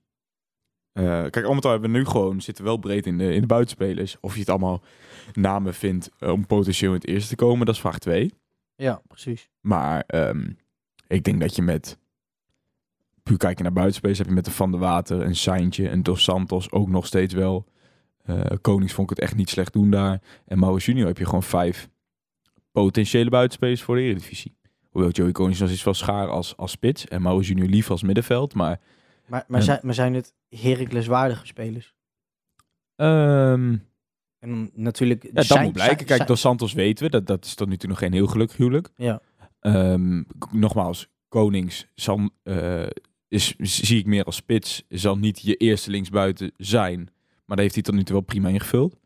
[0.93, 3.41] Eh, kijk, al met al hebben we nu gewoon, zitten wel breed in de, in
[3.41, 4.17] de buitenspelers.
[4.21, 4.83] Of je het allemaal
[5.33, 8.33] namen vindt om potentieel in het eerste te komen, dat is vraag 2.
[8.77, 9.49] Ja, precies.
[9.61, 10.51] Maar ehm,
[11.07, 11.99] ik denk dat je met...
[13.23, 16.23] Puur kijken naar buitenspelers heb je met de Van der Water, een Seintje, een Dos
[16.23, 17.67] Santos ook nog steeds wel.
[18.61, 20.23] Konings vond ik het echt niet slecht doen daar.
[20.47, 21.89] En Mauro Junior heb je gewoon vijf
[22.73, 24.57] potentiële buitenspelers voor de Eredivisie.
[24.97, 28.03] Hoewel Joey Konings nog iets wel schaar als, als spits en Mauro Junior lief als
[28.03, 28.55] middenveld.
[28.55, 28.81] Maar
[29.27, 31.95] Maar, maar, zijn, maar zijn het Heracles waardige spelers?
[32.97, 33.77] ehm,
[34.39, 35.23] En dan natuurlijk...
[35.23, 35.95] ja, dat zijn- moet blijken.
[35.97, 37.11] zijn- Kijk, zijn- Dos Santos weten we.
[37.11, 38.89] Dat, dat is tot nu toe nog geen heel gelukkig huwelijk.
[38.97, 39.21] Ja.
[39.61, 42.87] Ehm, nogmaals, Konings zal, eh,
[43.29, 44.85] is, zie ik meer als spits.
[44.89, 46.99] Zal niet je eerste linksbuiten zijn.
[47.45, 48.97] Maar daar heeft hij tot nu toe wel prima ingevuld.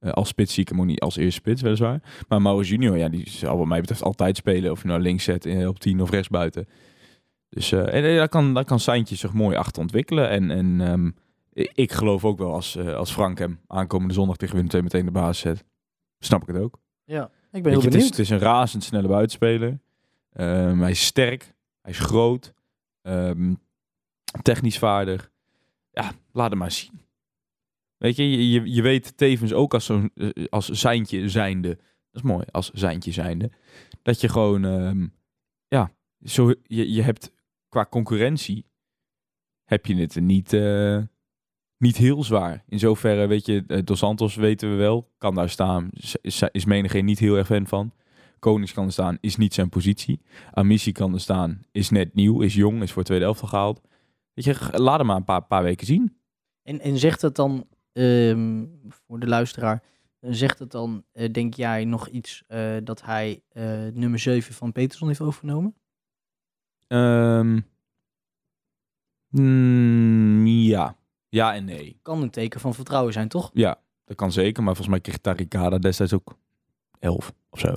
[0.00, 2.24] Eh, als spits zie ik hem ook niet als eerste spits, weliswaar.
[2.28, 4.70] Maar Mauro Junior, ja, die zal wat mij betreft altijd spelen.
[4.70, 6.68] Of je nou links zet, eh, op 10 of rechts buiten.
[7.48, 10.28] Dus eh, en, daar kan, daar kan Seintje zich mooi achter ontwikkelen.
[10.28, 11.10] En, en ehm,
[11.74, 15.10] ik geloof ook wel als, als Frank hem aankomende zondag tegen Willem II meteen de
[15.10, 15.64] basis zet.
[16.18, 16.78] Snap ik het ook.
[17.04, 18.10] Ja, ik ben heel je, het, is, benieuwd.
[18.10, 19.80] het is een razendsnelle buitenspeler.
[20.32, 21.54] Ehm, hij is sterk.
[21.82, 22.54] Hij is groot.
[23.02, 23.54] ehm,
[24.42, 25.30] technisch vaardig.
[25.90, 27.00] Ja, laat hem maar zien.
[28.00, 31.68] Weet je, je, je, weet tevens ook als zo'n eh, als zijntje zijnde.
[31.68, 33.50] Dat is mooi, als zijntje zijnde.
[34.02, 35.06] Dat je gewoon, ehm,
[35.68, 35.92] ja,
[36.24, 37.32] zo, je, je hebt
[37.68, 38.66] qua concurrentie,
[39.64, 40.98] heb je het niet, eh,
[41.76, 42.64] niet heel zwaar.
[42.66, 45.90] In zoverre, weet je, eh, Dos Santos weten we wel, kan daar staan.
[46.52, 47.92] Is, menigeen niet heel erg fan van.
[48.38, 50.20] Konings kan er staan, is niet zijn positie.
[50.52, 53.80] Amici kan er staan, is net nieuw, is jong, is voor tweede elftal gehaald.
[54.34, 56.16] Weet je, laat hem maar een paar, paar weken zien.
[56.62, 57.66] En, en zegt het dan,
[58.00, 59.82] ehm, voor de luisteraar,
[60.20, 64.72] zegt het dan, eh, denk jij, nog iets eh, dat hij eh, nummer 7 van
[64.72, 65.74] Peterson heeft overgenomen?
[66.86, 67.60] Ehm,
[69.28, 70.96] mm, ja.
[71.28, 71.98] Ja en nee.
[72.02, 73.50] Kan een teken van vertrouwen zijn, toch?
[73.52, 74.62] Ja, dat kan zeker.
[74.62, 76.38] Maar volgens mij kreeg Tarikada destijds ook
[76.98, 77.74] 11 of zo.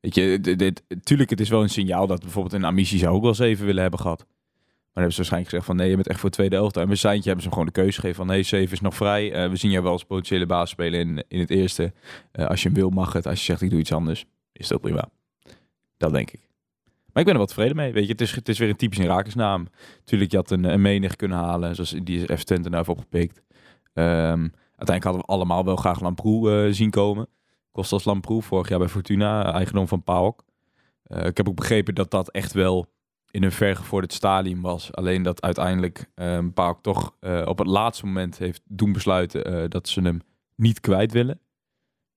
[0.00, 3.14] Weet je, dit, dit, tuurlijk, het is wel een signaal dat bijvoorbeeld een Amici zou
[3.14, 4.26] ook wel 7 willen hebben gehad.
[4.92, 6.82] Maar dan hebben ze waarschijnlijk gezegd van nee, je bent echt voor het tweede elftal.
[6.82, 8.94] En bij Seintje hebben ze hem gewoon de keuze gegeven van nee, 7 is nog
[8.94, 9.32] vrij.
[9.32, 11.92] Eh, we zien jou wel als potentiële baas spelen in, in het eerste.
[12.32, 13.26] Eh, als je hem wil, mag het.
[13.26, 15.08] Als je zegt ik doe iets anders, is ook prima.
[15.96, 16.40] Dat denk ik.
[16.84, 17.92] Maar ik ben er wel tevreden mee.
[17.92, 19.66] Weet je, het is, het is weer een typische rakersnaam.
[20.04, 22.98] Tuurlijk, je had een, een menig kunnen halen, zoals die is F Twente nou heeft
[22.98, 23.42] opgepikt.
[23.94, 27.28] Ehm, uiteindelijk hadden we allemaal wel graag Lamproe eh, zien komen.
[27.72, 30.44] Kostas Lamproe, vorig jaar bij Fortuna, eigendom van PAOK.
[31.06, 32.86] Ik heb ook begrepen dat dat echt wel
[33.30, 34.94] in een vergevorderd stadium was.
[34.94, 39.88] Alleen dat uiteindelijk um, toch eh, op het laatste moment heeft doen besluiten eh, dat
[39.88, 40.20] ze hem
[40.54, 41.40] niet kwijt willen.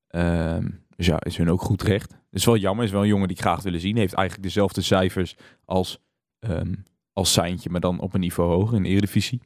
[0.08, 2.12] Ehm, dus ja, is hun ook goed recht.
[2.12, 3.97] Het is wel jammer, is wel een jongen die graag willen zien.
[3.97, 5.99] Heeft eigenlijk dezelfde cijfers als,
[6.39, 6.73] ehm
[7.13, 9.41] als Seintje, maar dan op een niveau hoger in de Eredivisie.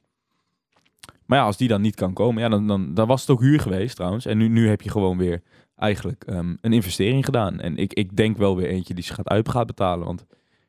[1.25, 3.59] Maar ja, als die dan niet kan komen, ja, dan, dan, was het ook huur
[3.59, 4.25] geweest trouwens.
[4.25, 5.41] En nu, nu heb je gewoon weer
[5.75, 6.23] eigenlijk
[6.61, 7.59] een investering gedaan.
[7.59, 10.05] En ik, ik denk wel weer eentje die zich gaat uit gaat betalen.
[10.05, 10.25] Want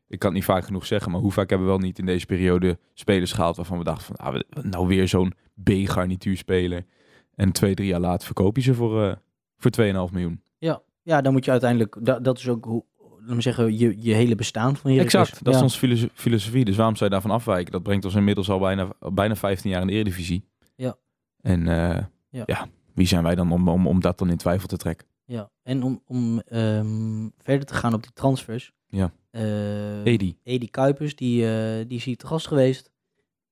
[0.09, 2.07] ik kan het niet vaak genoeg zeggen, maar hoe vaak hebben we wel niet in
[2.07, 6.87] deze periode spelers gehaald waarvan we dachten van, ah, nou weer zo'n B-garnituur spelen.
[7.35, 9.17] En twee, drie jaar later verkoop je ze voor, eh
[9.57, 9.71] voor
[10.09, 10.43] 2,5 miljoen.
[10.59, 12.85] Ja, ja dan moet je uiteindelijk, da- dat is ook hoe,
[13.21, 15.15] laten we zeggen, je, je hele bestaan van Heracles.
[15.29, 16.65] Exact, dat is onze filoso- filosofie.
[16.65, 17.73] Dus waarom zou je daarvan afwijken?
[17.73, 20.45] Dat brengt ons inmiddels al bijna, bijna 15 jaar in de Eredivisie.
[20.75, 20.97] Ja.
[21.41, 22.43] En eh, Ja.
[22.47, 22.67] ja.
[22.95, 25.07] wie zijn wij dan om, om, om dat dan in twijfel te trekken?
[25.25, 28.73] Ja, en om, om ehm, verder te gaan op die transfers.
[28.89, 29.13] Ja.
[29.31, 30.37] eh, Edi.
[30.43, 32.91] Edi Kuipers, die, eh, die is hier te gast geweest.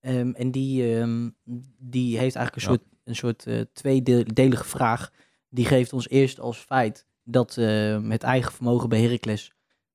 [0.01, 1.31] Ehm, en die, ehm,
[1.79, 2.79] die heeft eigenlijk een Ja.
[2.79, 5.11] soort, een soort eh, tweedelige vraag.
[5.49, 9.53] Die geeft ons eerst als feit dat ehm, het eigen vermogen bij Heracles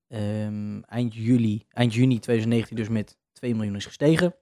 [0.07, 4.35] ehm, eind, juli, eind juni 2019 dus met 2 miljoen is gestegen.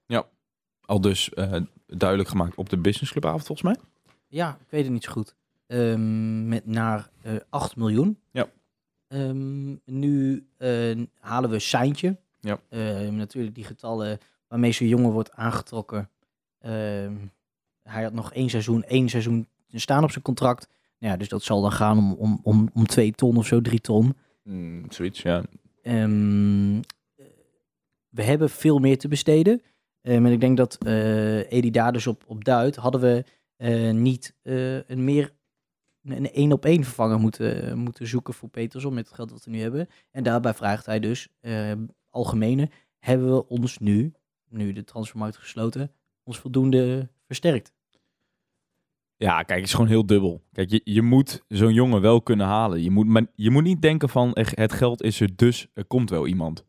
[0.81, 3.85] Al dus eh, duidelijk gemaakt op de businessclubavond volgens mij.
[4.27, 5.35] Ja, ik weet het niet zo goed.
[5.67, 8.19] Ehm, met naar eh 8 miljoen.
[8.31, 8.49] Ja.
[9.09, 12.17] Ehm, nu eh, halen we Seintje.
[12.39, 12.59] Ja.
[12.69, 14.17] Ehm, natuurlijk die getallen
[14.47, 16.09] waarmee zo'n jongen wordt aangetrokken.
[16.59, 17.15] Ehm,
[17.83, 20.67] hij had nog één seizoen, één seizoen staan op zijn contract.
[20.99, 23.61] Nou ja, dus dat zal dan gaan om, om, om, om twee ton of zo,
[23.61, 24.15] drie ton.
[24.43, 25.43] Mm, zoiets, ja.
[28.09, 29.61] We hebben veel meer te besteden.
[30.01, 32.75] Ehm, en ik denk dat eh Edi daar dus op, op duidt.
[32.75, 33.23] Hadden we
[33.55, 35.31] eh, niet een meer
[36.03, 39.51] een één op één vervanger moeten, moeten zoeken voor Peterson met het geld dat we
[39.51, 39.87] nu hebben.
[40.11, 41.71] En daarbij vraagt hij dus, eh,
[42.09, 44.13] algemene, hebben we ons nu,
[44.49, 45.91] nu de transfermarkt gesloten,
[46.23, 47.73] ons voldoende versterkt?
[49.17, 50.41] Ja, kijk, het is gewoon heel dubbel.
[50.51, 52.83] Kijk, je, je moet zo'n jongen wel kunnen halen.
[52.83, 56.09] Je moet, maar je moet niet denken van het geld is er, dus er komt
[56.09, 56.65] wel iemand.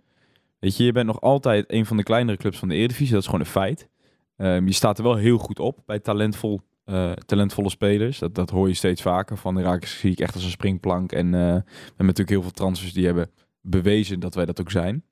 [0.58, 3.12] Weet je, je bent nog altijd een van de kleinere clubs van de Eredivisie.
[3.12, 3.88] Dat is gewoon een feit.
[4.36, 6.60] Ehm, je staat er wel heel goed op bij talentvol,
[6.90, 8.18] eh, talentvolle spelers.
[8.18, 9.37] Dat, dat hoor je steeds vaker.
[9.37, 11.12] Van Herakles zie ik echt als een springplank.
[11.12, 14.70] En eh, we hebben natuurlijk heel veel transfers die hebben bewezen dat wij dat ook
[14.70, 15.05] zijn.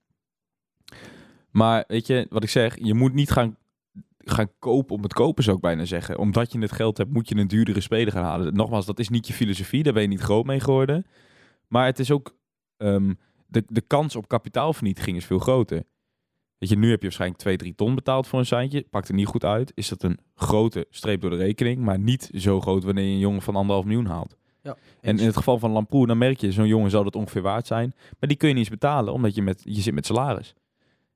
[1.50, 3.56] Maar weet je, wat ik zeg, je moet niet gaan
[4.18, 6.18] gaan kopen om het kopen, zou ik bijna zeggen.
[6.18, 8.54] Omdat je het geld hebt, moet je een duurdere speler gaan halen.
[8.54, 11.06] Nogmaals, dat is niet je filosofie, daar ben je niet groot mee geworden.
[11.68, 12.36] Maar het is ook,
[12.76, 13.14] ehm,
[13.46, 15.82] de, de kans op kapitaalvernietiging is veel groter.
[16.58, 18.86] Weet je, nu heb je waarschijnlijk 2, 3 ton betaald voor een seintje.
[18.90, 19.72] Pakt er niet goed uit.
[19.74, 23.18] Is dat een grote streep door de rekening, maar niet zo groot wanneer je een
[23.18, 24.36] jongen van anderhalf miljoen haalt.
[25.00, 27.66] En in het geval van Lamproe, dan merk je, zo'n jongen zal dat ongeveer waard
[27.66, 27.94] zijn.
[28.18, 30.54] Maar die kun je niet eens betalen, omdat je, met, je zit met salaris.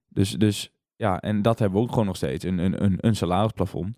[0.08, 3.16] Dus, dus ja, en dat hebben we ook gewoon nog steeds, een, een, een, een
[3.16, 3.96] salarisplafond.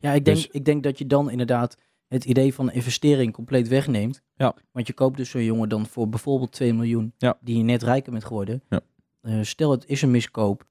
[0.00, 1.76] Ja, ik denk, Dus- ik denk dat je dan inderdaad
[2.08, 4.22] het idee van investering compleet wegneemt.
[4.34, 4.54] Ja.
[4.72, 7.38] Want je koopt dus zo'n jongen dan voor bijvoorbeeld 2 miljoen, Ja.
[7.40, 8.62] die je net rijker bent geworden.
[8.68, 8.80] Ja.
[9.26, 10.64] Eh, stel het is een miskoop,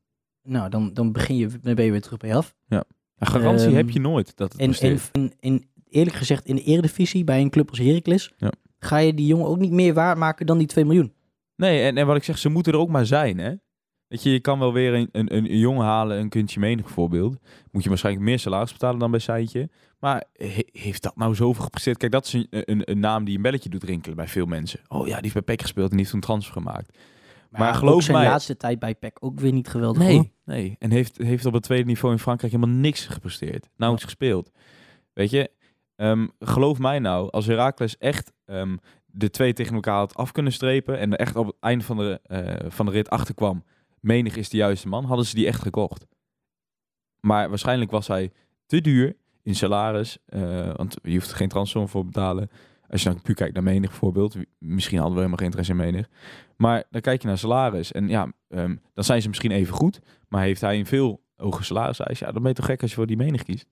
[0.43, 2.55] nou dan, dan, begin je, dan ben je weer terug bij af.
[3.17, 6.55] Een garantie Ehm, heb je nooit dat het En, en, en, en eerlijk gezegd, in
[6.55, 8.51] de eredivisie, bij een club als Heracles, Ja.
[8.79, 11.13] ga je die jongen ook niet meer waard maken dan die 2 miljoen.
[11.55, 13.53] Nee, en, en wat ik zeg, ze moeten er ook maar zijn, hè.
[14.07, 17.37] Weet je, je kan wel weer een, een, een jongen halen, een kuntje menig bijvoorbeeld.
[17.71, 19.69] Moet je waarschijnlijk meer salaris betalen dan bij Seintje.
[19.99, 21.97] Maar he- heeft dat nou zoveel gepresteerd?
[21.97, 24.79] Kijk, dat is een, een, een naam die een belletje doet rinkelen bij veel mensen.
[24.87, 26.97] Oh ja, die heeft bij PEC gespeeld en die heeft toen transfer gemaakt.
[27.57, 30.01] Maar geloof zijn mij- laatste tijd bij PEC ook weer niet geweldig.
[30.01, 30.11] hoor.
[30.11, 30.75] Nee, nee.
[30.79, 33.69] En heeft, heeft op het tweede niveau in Frankrijk helemaal niks gepresteerd.
[33.77, 34.51] Nauwelijks gespeeld.
[35.13, 35.51] Weet je,
[35.95, 40.51] ehm, geloof mij nou, als Heracles echt ehm, de twee tegen elkaar had af kunnen
[40.51, 43.63] strepen en er echt op het eind van de, eh, van de rit achterkwam,
[43.99, 46.05] menig is de juiste man, hadden ze die echt gekocht.
[47.19, 48.31] Maar waarschijnlijk was hij
[48.65, 52.49] te duur in salaris, eh, want je hoeft er geen transfer voor te betalen.
[52.89, 55.91] Als je dan puur kijkt naar menig bijvoorbeeld, misschien hadden we helemaal geen interesse in
[55.91, 56.09] menig.
[56.55, 59.99] Maar dan kijk je naar salaris en ja, ehm, dan zijn ze misschien even goed,
[60.29, 62.95] maar heeft hij een veel hoger salariseis, ja, dan ben je toch gek als je
[62.95, 63.67] voor die menig kiest.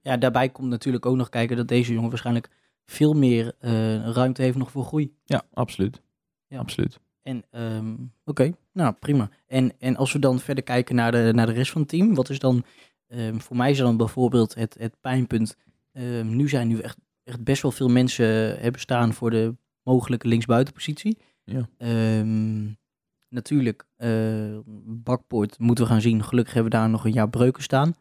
[0.00, 2.48] Ja, daarbij komt natuurlijk ook nog kijken dat deze jongen waarschijnlijk
[2.84, 5.14] veel meer eh, ruimte heeft nog voor groei.
[5.24, 6.02] Ja, absoluut.
[6.46, 6.58] Ja.
[6.58, 7.00] Absoluut.
[7.22, 9.30] En ehm, oké, nou prima.
[9.46, 12.14] En, en als we dan verder kijken naar de, naar de rest van het team,
[12.14, 12.64] wat is dan,
[13.08, 15.56] ehm, voor mij is dan bijvoorbeeld het, het pijnpunt.
[16.22, 16.98] Nu zijn nu echt,
[17.28, 21.18] echt best wel veel mensen hebben staan voor de mogelijke linksbuitenpositie.
[21.44, 21.68] Ja.
[21.78, 22.66] Ehm,
[23.28, 26.24] natuurlijk, eh Bakpoort moeten we gaan zien.
[26.24, 27.94] Gelukkig hebben we daar nog een jaar breuken staan.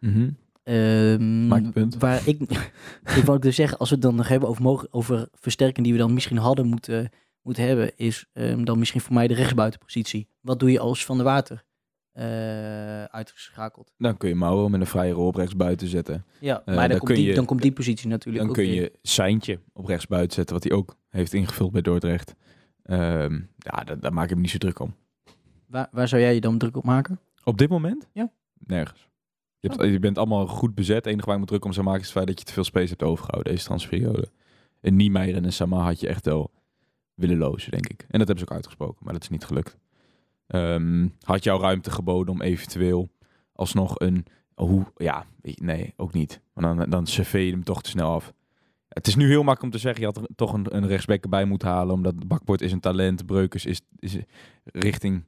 [1.64, 1.98] Je punt.
[1.98, 2.42] Waar ik,
[3.20, 5.96] ik wou dus zeggen, als we het dan nog hebben over, mogen, over versterking die
[5.96, 7.10] we dan misschien hadden moeten,
[7.42, 10.28] moeten hebben, is ehm, dan misschien voor mij de rechtsbuitenpositie.
[10.42, 11.66] Wat doe je als Van der Water
[12.18, 13.94] eh, uitgeschakeld?
[13.98, 16.26] Dan kun je Mauro met een vrije rol op rechts buiten zetten.
[16.40, 18.48] Ja, Eh, maar dan dan, komt kun die, je- dan komt die positie natuurlijk Dan
[18.48, 18.82] ook kun weer.
[18.82, 22.36] je Seintje op rechts buiten zetten, wat hij ook heeft ingevuld bij Dordrecht.
[22.84, 24.96] Ehm, ja, daar, daar maak ik me niet zo druk om.
[25.68, 27.20] Waar, waar zou jij je dan druk op maken?
[27.44, 28.08] Op dit moment?
[28.14, 28.32] Ja.
[28.60, 29.10] Nergens.
[29.60, 30.96] Je, hebt, je bent allemaal goed bezet.
[30.96, 32.54] Het enige waar ik me druk om zou maken is het feit dat je te
[32.54, 34.30] veel space hebt overgehouden deze transferperiode.
[34.82, 36.52] En Niemeyer en Sama had je echt wel
[37.14, 38.00] willen lozen, denk ik.
[38.02, 39.78] En dat hebben ze ook uitgesproken, maar dat is niet gelukt.
[40.48, 43.10] Ehm, had jou ruimte geboden om eventueel
[43.54, 44.26] alsnog een...
[44.56, 46.42] Hoe, ja, nee, ook niet.
[46.54, 48.34] Want dan, dan serveer je hem toch te snel af.
[48.88, 51.24] het is nu heel makkelijk om te zeggen, je had er toch een, een rechtsback
[51.24, 54.18] erbij moeten halen, omdat Bakbord is een talent, Breukers is, is
[54.64, 55.24] richting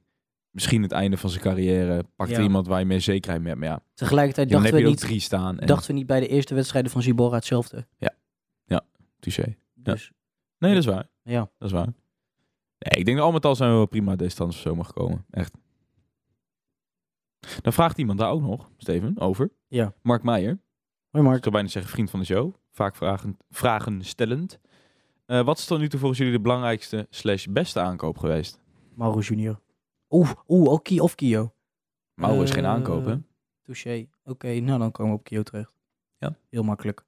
[0.50, 2.04] misschien het einde van zijn carrière.
[2.16, 2.42] Pakt Ja.
[2.42, 3.64] iemand waar je meer zekerheid mee hebt.
[3.64, 5.58] Maar ja, Tegelijkertijd dachten we, niet, drie staan.
[5.58, 7.86] En dachten we niet bij de eerste wedstrijden van Zibora hetzelfde.
[9.20, 9.56] touché.
[9.74, 10.12] Dus
[10.58, 11.08] Nee, dat is waar.
[11.22, 11.50] ja.
[11.58, 11.88] Dat is waar.
[12.80, 14.92] Nee, ik denk dat al met al zijn we wel prima deze stand zo mag
[14.92, 15.24] komen.
[15.30, 15.54] Echt.
[17.62, 19.50] Dan vraagt iemand daar ook nog, Steven, over.
[19.68, 19.94] Ja.
[20.02, 20.58] Mark Meijer.
[21.10, 21.42] Hoi Ik Mark.
[21.42, 22.54] zou bijna zeggen vriend van de show.
[22.72, 24.58] Vaak vragen, vragen stellend.
[25.26, 28.60] Eh, wat is tot nu toe volgens jullie de belangrijkste slash beste aankoop geweest?
[28.94, 29.60] Mauro Junior.
[30.10, 31.54] Oeh, oeh, ook Kio of Kio.
[32.14, 33.16] Mauro is geen Eh, aankoop, hè?
[33.62, 34.08] Touché.
[34.24, 35.74] Oké, nou dan komen we op Kio terecht.
[36.18, 36.36] Ja.
[36.48, 37.04] Heel makkelijk.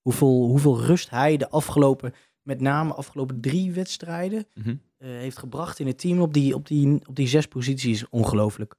[0.00, 4.68] Hoeveel, hoeveel rust hij de afgelopen, met name afgelopen drie wedstrijden, Mhm.
[4.96, 8.74] eh, heeft gebracht in het team op die, op die, op die zes posities ongelooflijk.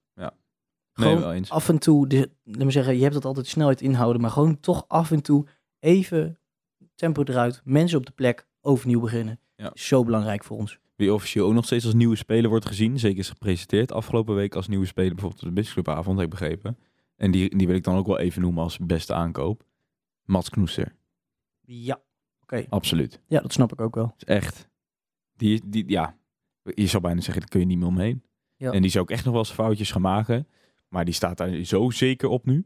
[0.95, 1.49] Nee, Gewoon wel eens.
[1.49, 4.59] af en toe, de, laat me zeggen, je hebt dat altijd snelheid inhouden, maar gewoon
[4.59, 5.45] toch af en toe
[5.79, 6.37] even
[6.95, 9.39] tempo eruit, mensen op de plek, overnieuw beginnen.
[9.55, 9.71] Ja.
[9.73, 10.79] Is zo belangrijk voor ons.
[10.95, 12.99] Wie officieel ook nog steeds als nieuwe speler wordt gezien.
[12.99, 15.11] Zeker is gepresenteerd afgelopen week als nieuwe speler.
[15.11, 16.77] Bijvoorbeeld op de Bisclubavond, heb ik begrepen.
[17.15, 19.63] En die, die wil ik dan ook wel even noemen als beste aankoop.
[20.23, 20.95] Mats Knoester.
[21.61, 22.01] Ja,
[22.43, 22.65] oké.
[22.69, 23.21] Absoluut.
[23.27, 24.13] Ja, dat snap ik ook wel.
[24.17, 24.69] is echt.
[25.35, 26.17] Die, die, ja,
[26.63, 28.23] je zou bijna zeggen, daar kun je niet meer omheen.
[28.55, 28.71] Ja.
[28.71, 30.47] En die zou ook echt nog wel eens foutjes gaan maken.
[30.87, 32.65] Maar die staat daar zo zeker op nu.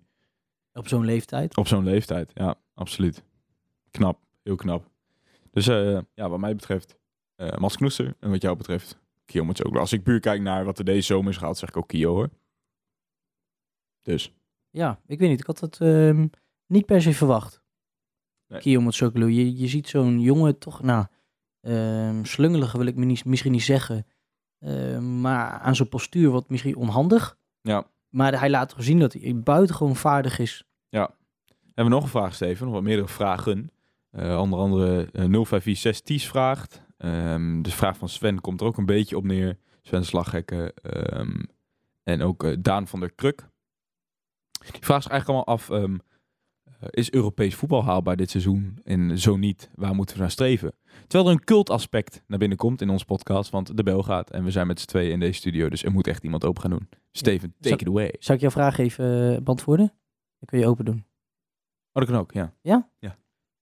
[0.74, 1.58] Op zo'n leeftijd.
[1.58, 3.24] Op zo'n leeftijd, ja, absoluut.
[3.92, 4.90] Knap, heel knap.
[5.52, 6.98] Dus eh, ja, wat mij betreft,
[7.36, 8.16] eh Mats Knoester.
[8.20, 9.80] En wat jou betreft, Kio Matsoglu.
[9.80, 12.14] Als ik puur kijk naar wat er deze zomer is gehaald, zeg ik ook Kio
[12.14, 12.30] hoor.
[14.02, 14.34] Dus,
[14.70, 15.40] Ja, ik weet niet.
[15.40, 16.28] Ik had het ehm,
[16.66, 17.62] niet per se verwacht.
[18.48, 18.60] Nee.
[18.60, 19.28] Kio Matsoglu.
[19.30, 21.06] Je, je ziet zo'n jongen toch, nou,
[21.62, 24.06] ehm slungelige wil ik me niet, misschien niet zeggen.
[24.60, 27.38] Ehm, maar aan zijn postuur wat misschien onhandig.
[27.62, 27.86] ja.
[28.10, 30.66] Maar hij laat toch zien dat hij buitengewoon vaardig is.
[31.78, 32.66] Hebben we nog een vraag, Steven?
[32.66, 33.72] Nog wat meerdere vragen.
[34.12, 36.84] Eh, onder andere eh 0546 Ties vraagt.
[36.98, 39.58] Ehm, de vraag van Sven komt er ook een beetje op neer.
[39.82, 40.74] Sven Slaghekken.
[42.04, 43.50] en ook eh, Daan van der Kruk.
[44.72, 45.70] Die vraagt zich eigenlijk allemaal af...
[46.90, 48.80] is Europees voetbal haalbaar dit seizoen?
[48.84, 50.74] En zo niet, waar moeten we naar streven?
[51.08, 53.50] Terwijl er een cultaspect naar binnen komt in onze podcast.
[53.50, 55.70] Want de bel gaat en we zijn met z'n tweeën in deze studio.
[55.70, 56.90] Dus er moet echt iemand open gaan doen.
[57.12, 58.16] Steven, take Zal- it away.
[58.20, 59.86] Zal ik jouw vraag even eh, beantwoorden?
[60.40, 61.06] Dan kun je open doen.
[61.92, 62.54] Oh, dat kan ook, ja.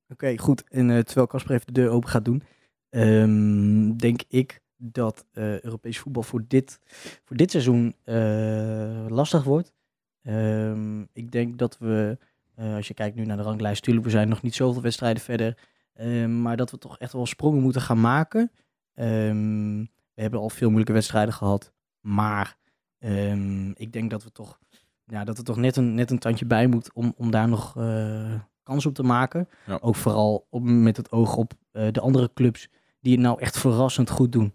[0.10, 0.64] Oké, goed.
[0.70, 2.44] En eh, terwijl Casper even de deur open gaat doen,
[2.90, 6.80] ehm, denk ik dat eh, Europees voetbal voor dit,
[7.24, 9.74] voor dit seizoen eh, lastig wordt.
[10.22, 12.18] Ehm, ik denk dat we,
[12.56, 15.22] eh, als je kijkt nu naar de ranglijst, tuurlijk, we zijn nog niet zoveel wedstrijden
[15.24, 15.58] verder,
[15.94, 18.52] ehm, maar dat we toch echt wel sprongen moeten gaan maken.
[18.94, 19.80] Ehm,
[20.14, 22.58] we hebben al veel moeilijke wedstrijden gehad, maar
[23.00, 24.60] ehm, ik denk dat we toch,
[25.06, 27.78] ja, dat er toch net een, net een tandje bij moet om, om daar nog
[27.78, 29.50] eh, kans op te maken.
[29.66, 29.78] Ja.
[29.82, 32.68] Ook vooral op, met het oog op eh, de andere clubs
[33.00, 34.54] die het nou echt verrassend goed doen.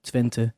[0.00, 0.54] Twente,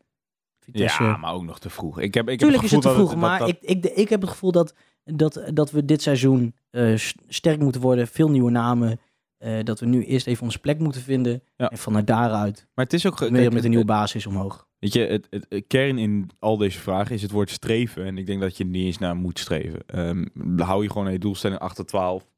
[0.59, 1.03] Vitesse.
[1.03, 2.01] Ja, maar ook nog te vroeg.
[2.01, 4.09] Ik heb, ik Tuurlijk heb is het te vroeg, dat maar dat- Ik, ik, ik
[4.09, 6.97] heb het gevoel dat, dat, dat we dit seizoen eh,
[7.29, 8.09] sterk moeten worden.
[8.09, 9.01] Veel nieuwe namen.
[9.39, 11.43] eh, dat we nu eerst even onze plek moeten vinden.
[11.57, 11.71] Ja.
[11.71, 13.19] En vanuit daaruit Maar het is ook...
[13.19, 14.69] weer kijk, met een nieuwe basis omhoog.
[14.79, 18.05] Weet je, het, het, het kern in al deze vragen is het woord streven.
[18.05, 19.81] En ik denk dat je niet eens naar moet streven.
[19.87, 22.29] Ehm, hou je gewoon aan je doelstelling 8 tot 12.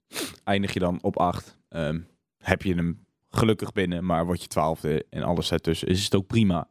[0.45, 1.59] Eindig je dan op 8.
[1.69, 2.01] Ehm,
[2.39, 6.27] heb je hem gelukkig binnen, maar word je twaalfde en alles ertussen, is het ook
[6.27, 6.69] prima.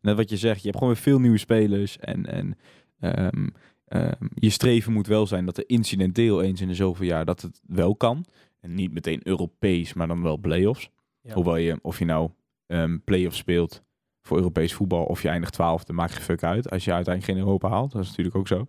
[0.00, 1.98] Net wat je zegt, je hebt gewoon weer veel nieuwe spelers.
[1.98, 2.56] En, en
[3.00, 3.46] ehm,
[3.86, 7.42] ehm, je streven moet wel zijn dat er incidenteel eens in de zoveel jaar dat
[7.42, 8.24] het wel kan.
[8.60, 10.90] En niet meteen Europees, maar dan wel play-offs.
[11.20, 11.34] Ja.
[11.34, 12.30] Hoewel je, of je nou
[12.66, 13.84] ehm play-offs speelt
[14.22, 16.70] voor Europees voetbal of je eindigt twaalfde, maakt geen fuck uit.
[16.70, 18.66] Als je uiteindelijk geen Europa haalt, dat is natuurlijk ook zo.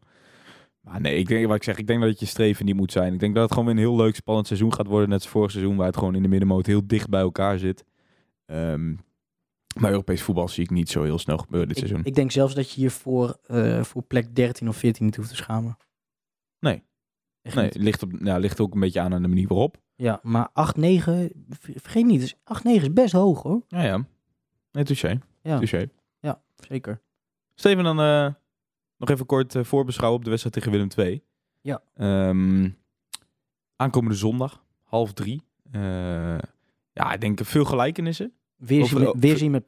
[0.81, 2.91] Maar nee, ik denk wat ik zeg, ik denk dat het je streven niet moet
[2.91, 3.13] zijn.
[3.13, 5.09] Ik denk dat het gewoon weer een heel leuk, spannend seizoen gaat worden.
[5.09, 7.85] Net als vorig seizoen, waar het gewoon in de middenmoot heel dicht bij elkaar zit.
[8.45, 8.95] Ehm,
[9.79, 12.05] maar Europees voetbal zie ik niet zo heel snel gebeuren dit Ik, seizoen.
[12.05, 15.29] ik denk zelfs dat je hier voor, eh, voor plek 13 of 14 niet hoeft
[15.29, 15.77] te schamen.
[16.59, 16.83] Nee.
[17.41, 17.75] Echt nee, niet.
[17.75, 19.77] ligt, op, ja, ligt ook een beetje aan aan de manier waarop.
[19.95, 23.61] Ja, maar 8, 9, ver- vergeet niet, dus 8, 9 is best hoog hoor.
[23.67, 24.05] Ja, ja.
[24.71, 25.19] Nee, touché.
[25.41, 25.89] Ja, touché.
[26.67, 27.01] zeker.
[27.55, 28.33] Steven, dan eh,
[28.97, 31.23] nog even kort eh, voorbeschouwen op de wedstrijd tegen Willem II.
[31.61, 31.81] Ja.
[31.93, 32.69] Ehm,
[33.75, 35.41] aankomende zondag, half drie.
[36.91, 38.33] Ja, ik denk veel gelijkenissen.
[38.57, 39.63] Weer, Of- zien, met, of- weer zien met.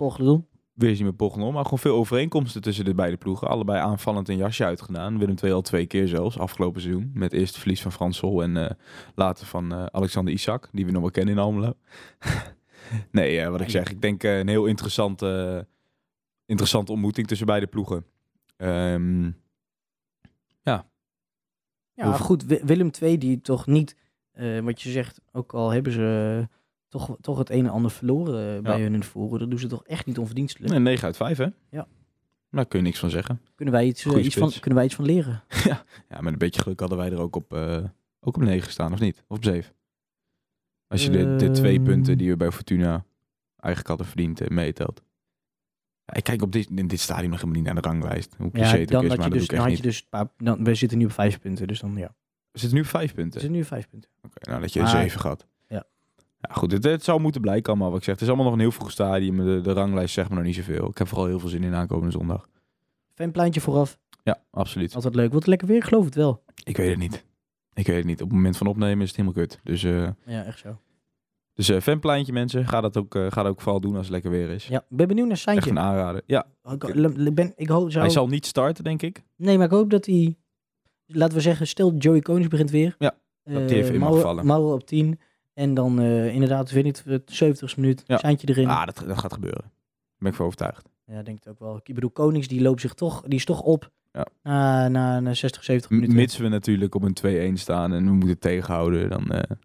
[0.73, 3.47] Weer zien met Poggenol, maar gewoon veel overeenkomsten tussen de beide ploegen.
[3.47, 5.17] Allebei aanvallend een jasje uitgedaan.
[5.19, 7.11] Willem II al twee keer zelfs, afgelopen seizoen.
[7.13, 8.69] Met eerst het verlies van Frans en eh,
[9.15, 11.73] later van eh, Alexander Isak, die we nog wel kennen in Almelo.
[13.11, 15.67] nee, eh, wat ik zeg, ik denk een heel interessante,
[16.45, 18.05] interessante ontmoeting tussen beide ploegen.
[18.57, 19.31] Ehm,
[21.93, 22.45] Ja, Hoeveel- goed.
[22.45, 23.95] Wi- Willem II die toch niet,
[24.63, 26.47] wat je zegt, ook al hebben ze
[26.89, 28.83] toch, toch het een en ander verloren eh, bij Ja.
[28.83, 29.39] hun in de voren.
[29.39, 30.71] Dat doen ze toch echt niet onverdienstelijk.
[30.71, 31.47] Nee, 9 uit 5, hè?
[31.69, 31.87] Ja.
[32.51, 33.41] Daar kun je niks van zeggen.
[33.55, 35.43] Kunnen, wij iets, eh, iets van, kunnen wij iets van leren?
[36.09, 37.83] Ja, met een beetje geluk hadden wij er ook op, eh
[38.19, 39.23] ook op 9 gestaan, of niet?
[39.27, 39.73] Of op 7?
[40.87, 41.83] Als je de, de twee Ehm.
[41.83, 43.05] punten die we bij Fortuna
[43.55, 45.03] eigenlijk hadden verdiend meetelt.
[46.05, 48.35] Ja, ik kijk op dit, in dit stadium nog helemaal niet naar de ranglijst.
[48.37, 49.83] Hoe cliché Ja, het ook dan is, maar je dat dus, doe dan ik echt
[49.83, 49.91] niet.
[49.91, 52.15] dus paar, dan, we zitten nu op vijf punten, dus dan ja.
[52.51, 53.39] We zitten nu op 5 We punten.
[53.39, 54.09] zitten nu op vijf punten.
[54.21, 55.47] Oké, nou dat je Maar- 7 gehad.
[56.41, 56.53] Ja.
[56.53, 58.13] Goed, het, het zou moeten blijken allemaal wat ik zeg.
[58.13, 59.37] Het is allemaal nog een heel vroeg stadium.
[59.45, 60.87] De, de ranglijst zegt me nog niet zoveel.
[60.89, 62.49] Ik heb vooral heel veel zin in aankomende zondag.
[63.13, 64.95] Fanpleintje vooraf, Ja, absoluut.
[64.95, 65.29] altijd leuk.
[65.31, 65.83] Wordt het lekker weer?
[65.83, 66.43] Geloof het wel.
[66.63, 67.25] Ik weet het niet.
[67.73, 68.21] Ik weet het niet.
[68.21, 69.59] Op het moment van opnemen is het helemaal kut.
[69.63, 70.79] Dus, eh Ja, echt zo.
[71.53, 72.67] dus eh fanpleintje mensen.
[72.67, 74.67] Ga dat, ook, ga dat ook vooral doen als het lekker weer is.
[74.67, 75.69] Ja, ben benieuwd naar Echt Saintje.
[75.69, 76.21] een aanrader.
[76.25, 79.23] Ja, Ik, ik ben, ik hoop, zou, hij zal niet starten, denk ik.
[79.35, 80.35] Nee, maar ik hoop dat hij...
[81.05, 82.95] Laten we zeggen, stel Joey Konings begint weer.
[82.99, 84.45] Ja, dat die even in mag vallen.
[84.45, 85.19] Mauer op 10.
[85.59, 88.03] En dan eh, inderdaad, weet niet, het 70ste minuut.
[88.07, 88.21] Ja.
[88.23, 88.67] Erin.
[88.67, 89.61] Ah, dat, dat gaat gebeuren.
[89.61, 90.89] Daar ben ik voor overtuigd.
[91.05, 91.79] Ja, denk het ook wel.
[91.83, 94.25] Ik bedoel, Konings die loopt zich toch, die is toch op Ja.
[94.43, 96.15] na, na, na 60, 70 M- minuten.
[96.15, 99.27] Mits we natuurlijk op een 2-1 staan en we moeten tegenhouden, dan...
[99.31, 99.55] eh,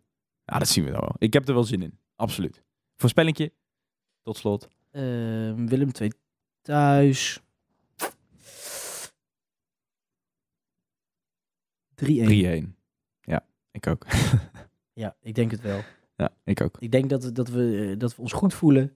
[0.45, 1.15] ja, dat zien we dan wel.
[1.19, 1.99] Ik heb er wel zin in.
[2.17, 2.63] Absoluut.
[2.97, 3.53] Voorspellingje.
[4.23, 4.69] Tot slot.
[4.91, 6.11] Ehm, Willem 2
[6.63, 7.41] thuis.
[11.95, 12.29] 3-1.
[12.29, 12.75] 3-1.
[13.21, 14.07] Ja, ik ook.
[14.95, 15.81] Ja, ik denk het wel.
[16.17, 16.77] ja, ik ook.
[16.79, 18.93] Ik denk dat, dat, we, eh, dat we ons goed voelen.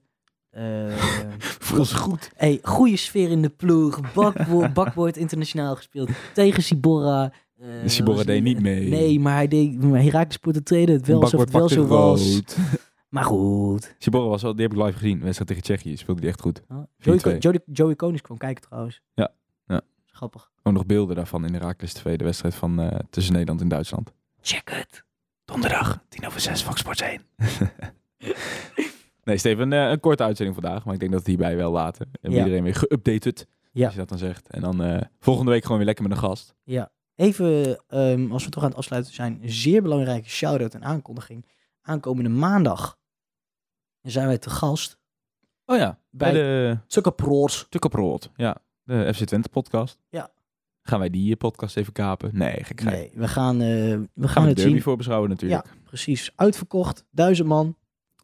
[0.49, 0.95] Eh
[1.39, 2.31] Voel ons goed.
[2.35, 4.13] hey, goede sfeer in de ploeg.
[4.13, 6.09] Bakbo bakboord internationaal gespeeld.
[6.33, 7.33] Tegen Sibora.
[7.59, 8.89] Eh, was- deed niet mee.
[8.89, 9.83] Nee, maar hij deed...
[9.83, 12.41] Maar Herakles Sport trainen het wel alsof het wel zo was.
[13.09, 13.95] Maar goed.
[13.97, 15.19] Sibora was wel, die heb ik live gezien.
[15.21, 16.61] Wedstrijd tegen Tsjechië speelde die echt goed.
[16.69, 17.37] Oh, Joey, 4-2.
[17.37, 19.01] Joey, Joey Konings kwam kijken trouwens.
[19.13, 19.31] Ja,
[19.67, 19.81] ja.
[20.05, 20.51] Grappig.
[20.63, 24.13] Ook nog beelden daarvan in de Raakles TV, de wedstrijd van tussen Nederland en Duitsland.
[24.41, 25.03] Check het.
[25.49, 27.21] Donderdag, 10 over 6, Fox Sports 1.
[29.23, 31.57] nee, Steven, een, eh, een korte uitzending vandaag, maar ik denk dat we het hierbij
[31.57, 32.09] wel laten.
[32.21, 32.37] En Ja.
[32.37, 33.83] iedereen weer geüpdated, Ja.
[33.85, 34.47] als je dat dan zegt.
[34.49, 36.55] En dan eh, volgende week gewoon weer lekker met een gast.
[36.63, 36.91] Ja.
[37.15, 41.45] Even, ehm, als we toch aan het afsluiten zijn, een zeer belangrijke shout-out en aankondiging.
[41.81, 42.97] Aankomende maandag
[44.01, 44.97] zijn wij te gast
[45.65, 47.65] Oh ja, bij, Bij- de Tukkerproors.
[47.69, 48.29] Tukkerproot.
[48.35, 49.99] Ja, de FC Twente podcast.
[50.09, 50.29] Ja.
[50.81, 52.29] Gaan wij die podcast even kapen?
[52.33, 52.83] Nee, gek.
[52.83, 54.81] Nee, we gaan, eh, we gaan, Gaan we de het derby zien.
[54.81, 55.65] voorbeschouwen natuurlijk.
[55.65, 56.31] Ja, precies.
[56.35, 57.75] Uitverkocht, duizend man.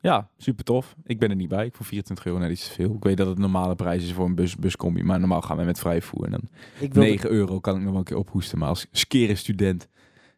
[0.01, 0.95] Ja, super tof.
[1.03, 1.65] Ik ben er niet bij.
[1.65, 2.93] Ik voor 24 euro net iets te veel.
[2.95, 5.63] Ik weet dat het normale prijs is voor een bus, buscombi, maar normaal gaan we
[5.63, 6.25] met vrij voer.
[6.25, 6.41] En dan
[6.79, 9.87] Ik wilde, 9 euro kan ik nog wel een keer ophoesten, maar als skere student.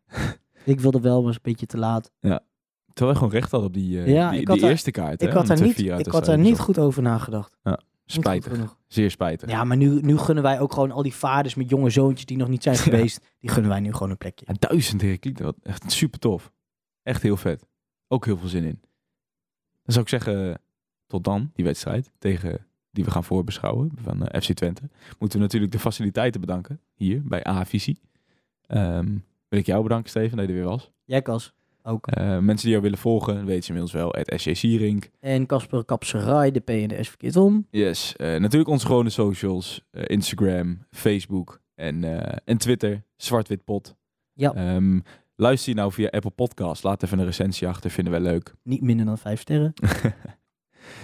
[0.65, 2.12] ik wilde wel, maar een beetje te laat.
[2.19, 4.91] Terwijl we gewoon recht hadden op die, eh, Ja, die, ik die had daar- eerste
[4.91, 5.21] kaart.
[5.21, 7.58] Ik hè, had daar de niet, ik had daar niet goed over nagedacht.
[7.63, 7.75] Goed
[8.06, 8.77] Spijtig.
[8.88, 9.50] Zeer spijtig.
[9.50, 12.38] Ja, maar nu, nu gunnen wij ook gewoon al die vaders met jonge zoontjes die
[12.38, 12.82] nog niet zijn Ja.
[12.82, 13.36] geweest.
[13.39, 14.45] Die gunnen wij nu gewoon een plekje.
[14.47, 16.52] Ja, duizend Heraklieten, wat echt super tof.
[17.04, 17.65] Echt heel vet.
[18.08, 18.80] Ook heel veel zin in.
[19.84, 20.62] Dan zou ik zeggen,
[21.08, 24.82] tot dan, die wedstrijd tegen die we gaan voorbeschouwen van eh, FC Twente.
[25.19, 28.00] Moeten we natuurlijk de faciliteiten bedanken hier bij AH Visie.
[29.47, 30.91] Wil ik jou bedanken, Steven, dat je er weer was.
[31.06, 31.54] Jij Kas,
[31.88, 32.08] ook.
[32.08, 35.10] Eh, mensen die jou willen volgen, weten ze inmiddels wel, het SJ Sierink.
[35.19, 37.67] En Casper Kapserij, de P en de S verkeerd om.
[37.69, 42.04] Yes, eh, natuurlijk onze gewone socials, eh, Instagram, Facebook en,
[42.45, 43.95] en Twitter, Zwart-Wit-Pot.
[44.34, 44.54] Ja.
[44.54, 45.00] Ehm,
[45.36, 48.54] luister je nou via Apple Podcast, laat even een recensie achter, vinden wij leuk.
[48.63, 49.73] Niet minder dan vijf sterren.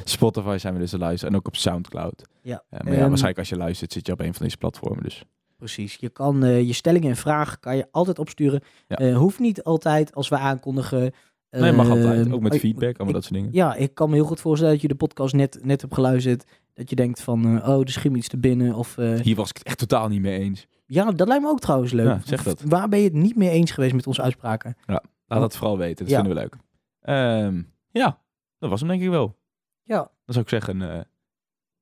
[0.04, 2.24] Spotify zijn we dus te luisteren en ook op Soundcloud.
[2.41, 2.63] Ja.
[2.69, 5.04] Maar ja, Ehm, waarschijnlijk als je luistert zit je op een van deze platformen.
[5.04, 5.24] Dus
[5.58, 5.96] Precies.
[5.96, 8.62] Je kan eh, je stellingen en vragen kan je altijd opsturen.
[8.88, 8.96] Ja.
[8.96, 11.12] Eh, hoeft niet altijd als we aankondigen.
[11.50, 12.26] nee, mag altijd.
[12.26, 13.50] Ehm, Ook met oh, feedback, allemaal ik- dat soort dingen.
[13.54, 16.46] Ja, ik kan me heel goed voorstellen dat je de podcast net, net hebt geluisterd.
[16.74, 18.74] Dat je denkt van, eh, oh, er schiet iets te binnen.
[18.74, 20.68] Of, eh, Hier was ik het echt totaal niet mee eens.
[20.86, 22.06] ja, dat lijkt me ook trouwens leuk.
[22.08, 22.62] Ja, zeg dat.
[22.62, 24.76] Waar ben je het niet mee eens geweest met onze uitspraken?
[24.86, 26.20] Laat dat vooral weten, dat Ja.
[26.22, 26.56] vinden we leuk.
[27.00, 27.62] Ehm,
[27.92, 28.22] ja,
[28.58, 29.38] dat was hem denk ik wel.
[29.84, 29.98] Ja.
[29.98, 31.00] Dan zou ik zeggen, eh,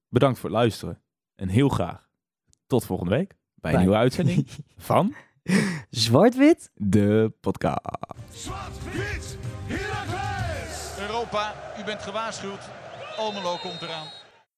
[0.10, 1.02] bedankt voor het luisteren.
[1.36, 2.10] En heel graag
[2.68, 4.48] tot volgende week bij een Bij- nieuwe uitzending
[4.78, 5.16] van
[5.90, 6.70] Zwart-wit?
[6.76, 7.80] de podcast.
[8.34, 9.38] Zwart-wit!
[11.00, 12.70] Europa, u bent gewaarschuwd.
[13.18, 14.08] Almelo komt eraan.